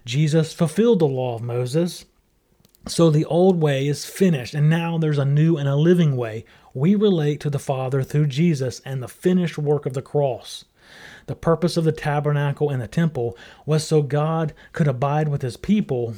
Jesus 0.06 0.54
fulfilled 0.54 0.98
the 0.98 1.06
law 1.06 1.36
of 1.36 1.44
Moses. 1.44 2.06
So 2.88 3.12
the 3.12 3.26
old 3.26 3.62
way 3.62 3.88
is 3.88 4.06
finished, 4.06 4.56
and 4.56 4.70
now 4.70 4.98
there's 4.98 5.18
a 5.18 5.26
new 5.26 5.58
and 5.58 5.68
a 5.68 5.76
living 5.76 6.16
way. 6.16 6.46
We 6.76 6.94
relate 6.94 7.40
to 7.40 7.50
the 7.50 7.58
Father 7.58 8.04
through 8.04 8.28
Jesus 8.28 8.80
and 8.86 9.02
the 9.02 9.08
finished 9.08 9.58
work 9.58 9.88
of 9.88 9.94
the 9.94 10.04
cross. 10.04 10.66
The 11.26 11.36
purpose 11.36 11.78
of 11.78 11.86
the 11.86 11.92
tabernacle 11.92 12.70
and 12.70 12.80
the 12.80 12.88
temple 12.88 13.36
was 13.66 13.84
so 13.84 14.04
God 14.04 14.54
could 14.74 14.88
abide 14.88 15.28
with 15.28 15.42
his 15.42 15.58
people 15.58 16.14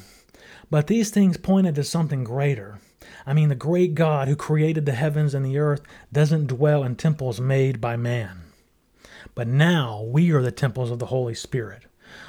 but 0.70 0.88
these 0.88 1.10
things 1.10 1.38
pointed 1.38 1.76
to 1.76 1.84
something 1.84 2.24
greater. 2.24 2.80
I 3.26 3.34
mean, 3.34 3.50
the 3.50 3.56
great 3.56 3.96
God 3.96 4.28
who 4.28 4.36
created 4.36 4.86
the 4.86 4.94
heavens 4.94 5.34
and 5.34 5.46
the 5.46 5.58
earth 5.58 5.82
doesn't 6.12 6.48
dwell 6.48 6.84
in 6.84 6.96
temples 6.96 7.40
made 7.40 7.80
by 7.80 7.96
man. 7.96 8.42
But 9.34 9.48
now 9.48 10.04
we 10.04 10.32
are 10.32 10.42
the 10.42 10.52
temples 10.52 10.92
of 10.92 11.00
the 11.00 11.08
Holy 11.08 11.34
Spirit. 11.34 11.84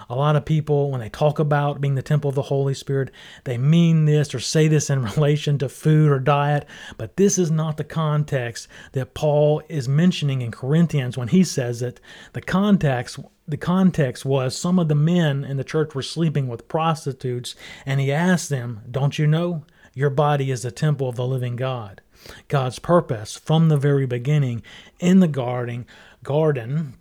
A 0.09 0.15
lot 0.15 0.37
of 0.37 0.45
people, 0.45 0.91
when 0.91 1.01
they 1.01 1.09
talk 1.09 1.39
about 1.39 1.81
being 1.81 1.95
the 1.95 2.03
temple 2.03 2.29
of 2.29 2.35
the 2.35 2.43
Holy 2.43 2.75
Spirit, 2.75 3.11
they 3.45 3.59
mean 3.59 4.05
this 4.05 4.35
or 4.35 4.41
say 4.41 4.69
this 4.69 4.91
in 4.91 5.03
relation 5.17 5.59
to 5.59 5.69
food 5.69 6.11
or 6.11 6.19
diet, 6.19 6.67
but 6.97 7.17
this 7.17 7.39
is 7.39 7.51
not 7.51 7.77
the 7.77 7.85
context 7.85 8.69
that 8.93 9.15
Paul 9.15 9.63
is 9.69 9.89
mentioning 9.89 10.43
in 10.43 10.51
Corinthians 10.51 11.17
when 11.17 11.29
he 11.29 11.45
says 11.45 11.81
that 11.81 12.01
the 12.33 12.43
context 12.43 13.19
the 13.47 13.57
context 13.57 14.27
was 14.27 14.55
some 14.55 14.79
of 14.79 14.89
the 14.89 14.95
men 14.95 15.43
in 15.43 15.57
the 15.57 15.65
church 15.65 15.95
were 15.95 16.03
sleeping 16.03 16.49
with 16.49 16.69
prostitutes, 16.69 17.57
and 17.87 17.99
he 17.99 18.13
asked 18.13 18.51
them, 18.51 18.83
Don't 18.91 19.19
you 19.19 19.27
know? 19.27 19.65
Your 19.95 20.11
body 20.11 20.51
is 20.51 20.63
the 20.63 20.71
temple 20.71 21.09
of 21.09 21.17
the 21.17 21.27
living 21.27 21.57
God. 21.57 22.03
God's 22.49 22.79
purpose 22.79 23.37
from 23.39 23.69
the 23.69 23.79
very 23.79 24.07
beginning 24.07 24.63
in 25.01 25.21
the 25.21 25.29
garden, 25.29 25.87
garden 26.23 26.98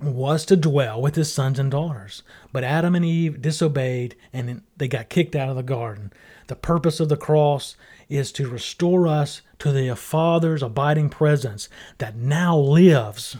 was 0.00 0.44
to 0.46 0.56
dwell 0.56 1.00
with 1.00 1.14
his 1.14 1.32
sons 1.32 1.58
and 1.58 1.70
daughters. 1.70 2.22
But 2.52 2.64
Adam 2.64 2.94
and 2.94 3.04
Eve 3.04 3.40
disobeyed 3.40 4.14
and 4.32 4.62
they 4.76 4.88
got 4.88 5.08
kicked 5.08 5.34
out 5.34 5.48
of 5.48 5.56
the 5.56 5.62
garden. 5.62 6.12
The 6.48 6.56
purpose 6.56 7.00
of 7.00 7.08
the 7.08 7.16
cross 7.16 7.76
is 8.08 8.30
to 8.32 8.48
restore 8.48 9.08
us 9.08 9.42
to 9.58 9.72
the 9.72 9.96
Father's 9.96 10.62
abiding 10.62 11.08
presence 11.08 11.68
that 11.98 12.16
now 12.16 12.56
lives 12.56 13.36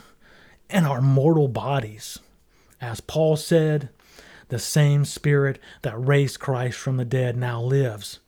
in 0.70 0.84
our 0.84 1.00
mortal 1.00 1.48
bodies. 1.48 2.18
As 2.80 3.00
Paul 3.00 3.36
said, 3.36 3.90
the 4.48 4.58
same 4.58 5.04
Spirit 5.04 5.58
that 5.82 5.96
raised 5.96 6.40
Christ 6.40 6.78
from 6.78 6.96
the 6.96 7.04
dead 7.04 7.36
now 7.36 7.60
lives 7.60 8.20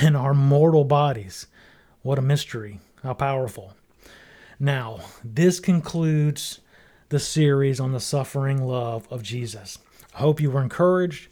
in 0.00 0.14
our 0.14 0.34
mortal 0.34 0.84
bodies. 0.84 1.46
What 2.02 2.18
a 2.18 2.22
mystery! 2.22 2.80
How 3.02 3.14
powerful. 3.14 3.74
Now, 4.58 5.00
this 5.22 5.60
concludes 5.60 6.60
the 7.08 7.18
series 7.18 7.80
on 7.80 7.92
the 7.92 8.00
suffering 8.00 8.62
love 8.62 9.06
of 9.10 9.22
Jesus. 9.22 9.78
I 10.14 10.18
hope 10.18 10.40
you 10.40 10.50
were 10.50 10.62
encouraged 10.62 11.28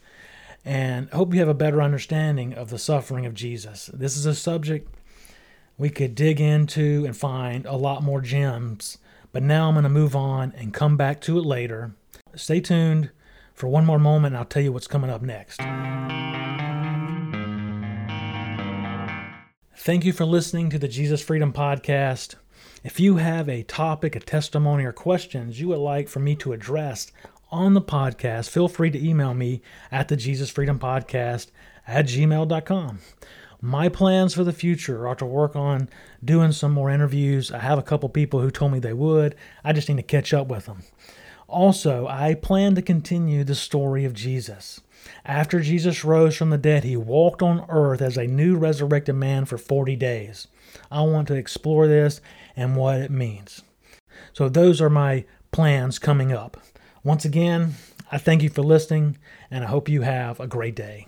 and 0.64 1.08
hope 1.10 1.32
you 1.32 1.40
have 1.40 1.48
a 1.48 1.54
better 1.54 1.82
understanding 1.82 2.54
of 2.54 2.70
the 2.70 2.78
suffering 2.78 3.26
of 3.26 3.34
Jesus. 3.34 3.90
This 3.92 4.16
is 4.16 4.26
a 4.26 4.34
subject 4.34 4.92
we 5.78 5.90
could 5.90 6.14
dig 6.14 6.40
into 6.40 7.04
and 7.04 7.16
find 7.16 7.66
a 7.66 7.76
lot 7.76 8.02
more 8.02 8.20
gems, 8.20 8.98
but 9.32 9.42
now 9.42 9.68
I'm 9.68 9.74
going 9.74 9.84
to 9.84 9.88
move 9.88 10.16
on 10.16 10.52
and 10.56 10.72
come 10.72 10.96
back 10.96 11.20
to 11.22 11.38
it 11.38 11.44
later. 11.44 11.94
Stay 12.34 12.60
tuned 12.60 13.10
for 13.54 13.68
one 13.68 13.84
more 13.84 13.98
moment 13.98 14.32
and 14.32 14.38
I'll 14.38 14.44
tell 14.44 14.62
you 14.62 14.72
what's 14.72 14.86
coming 14.86 15.10
up 15.10 15.22
next. 15.22 15.60
Thank 19.76 20.04
you 20.04 20.12
for 20.12 20.24
listening 20.24 20.70
to 20.70 20.78
the 20.78 20.88
Jesus 20.88 21.22
Freedom 21.22 21.52
Podcast. 21.52 22.34
If 22.84 23.00
you 23.00 23.16
have 23.16 23.48
a 23.48 23.62
topic, 23.62 24.14
a 24.16 24.20
testimony, 24.20 24.84
or 24.84 24.92
questions 24.92 25.60
you 25.60 25.68
would 25.68 25.78
like 25.78 26.08
for 26.08 26.20
me 26.20 26.34
to 26.36 26.52
address 26.52 27.10
on 27.50 27.74
the 27.74 27.80
podcast, 27.80 28.50
feel 28.50 28.68
free 28.68 28.90
to 28.90 29.04
email 29.08 29.34
me 29.34 29.62
at 29.90 30.08
the 30.08 30.16
Jesus 30.16 30.50
Freedom 30.50 30.78
Podcast 30.78 31.48
at 31.86 32.06
gmail.com. 32.06 33.00
My 33.60 33.88
plans 33.88 34.34
for 34.34 34.44
the 34.44 34.52
future 34.52 35.08
are 35.08 35.14
to 35.16 35.24
work 35.24 35.56
on 35.56 35.88
doing 36.24 36.52
some 36.52 36.72
more 36.72 36.90
interviews. 36.90 37.50
I 37.50 37.58
have 37.58 37.78
a 37.78 37.82
couple 37.82 38.08
people 38.08 38.40
who 38.40 38.50
told 38.50 38.72
me 38.72 38.78
they 38.78 38.92
would. 38.92 39.34
I 39.64 39.72
just 39.72 39.88
need 39.88 39.96
to 39.96 40.02
catch 40.02 40.34
up 40.34 40.46
with 40.48 40.66
them. 40.66 40.82
Also, 41.48 42.06
I 42.06 42.34
plan 42.34 42.74
to 42.74 42.82
continue 42.82 43.44
the 43.44 43.54
story 43.54 44.04
of 44.04 44.12
Jesus. 44.12 44.80
After 45.24 45.60
Jesus 45.60 46.04
rose 46.04 46.36
from 46.36 46.50
the 46.50 46.58
dead, 46.58 46.84
he 46.84 46.96
walked 46.96 47.40
on 47.40 47.64
earth 47.68 48.02
as 48.02 48.16
a 48.16 48.26
new 48.26 48.56
resurrected 48.56 49.14
man 49.14 49.44
for 49.44 49.56
40 49.56 49.96
days. 49.96 50.48
I 50.90 51.02
want 51.02 51.28
to 51.28 51.34
explore 51.34 51.86
this 51.86 52.20
and 52.56 52.76
what 52.76 53.00
it 53.00 53.10
means. 53.10 53.62
So, 54.32 54.48
those 54.48 54.80
are 54.80 54.90
my 54.90 55.24
plans 55.50 55.98
coming 55.98 56.32
up. 56.32 56.56
Once 57.02 57.24
again, 57.24 57.74
I 58.10 58.18
thank 58.18 58.42
you 58.42 58.50
for 58.50 58.62
listening 58.62 59.18
and 59.50 59.64
I 59.64 59.68
hope 59.68 59.88
you 59.88 60.02
have 60.02 60.40
a 60.40 60.46
great 60.46 60.74
day. 60.74 61.06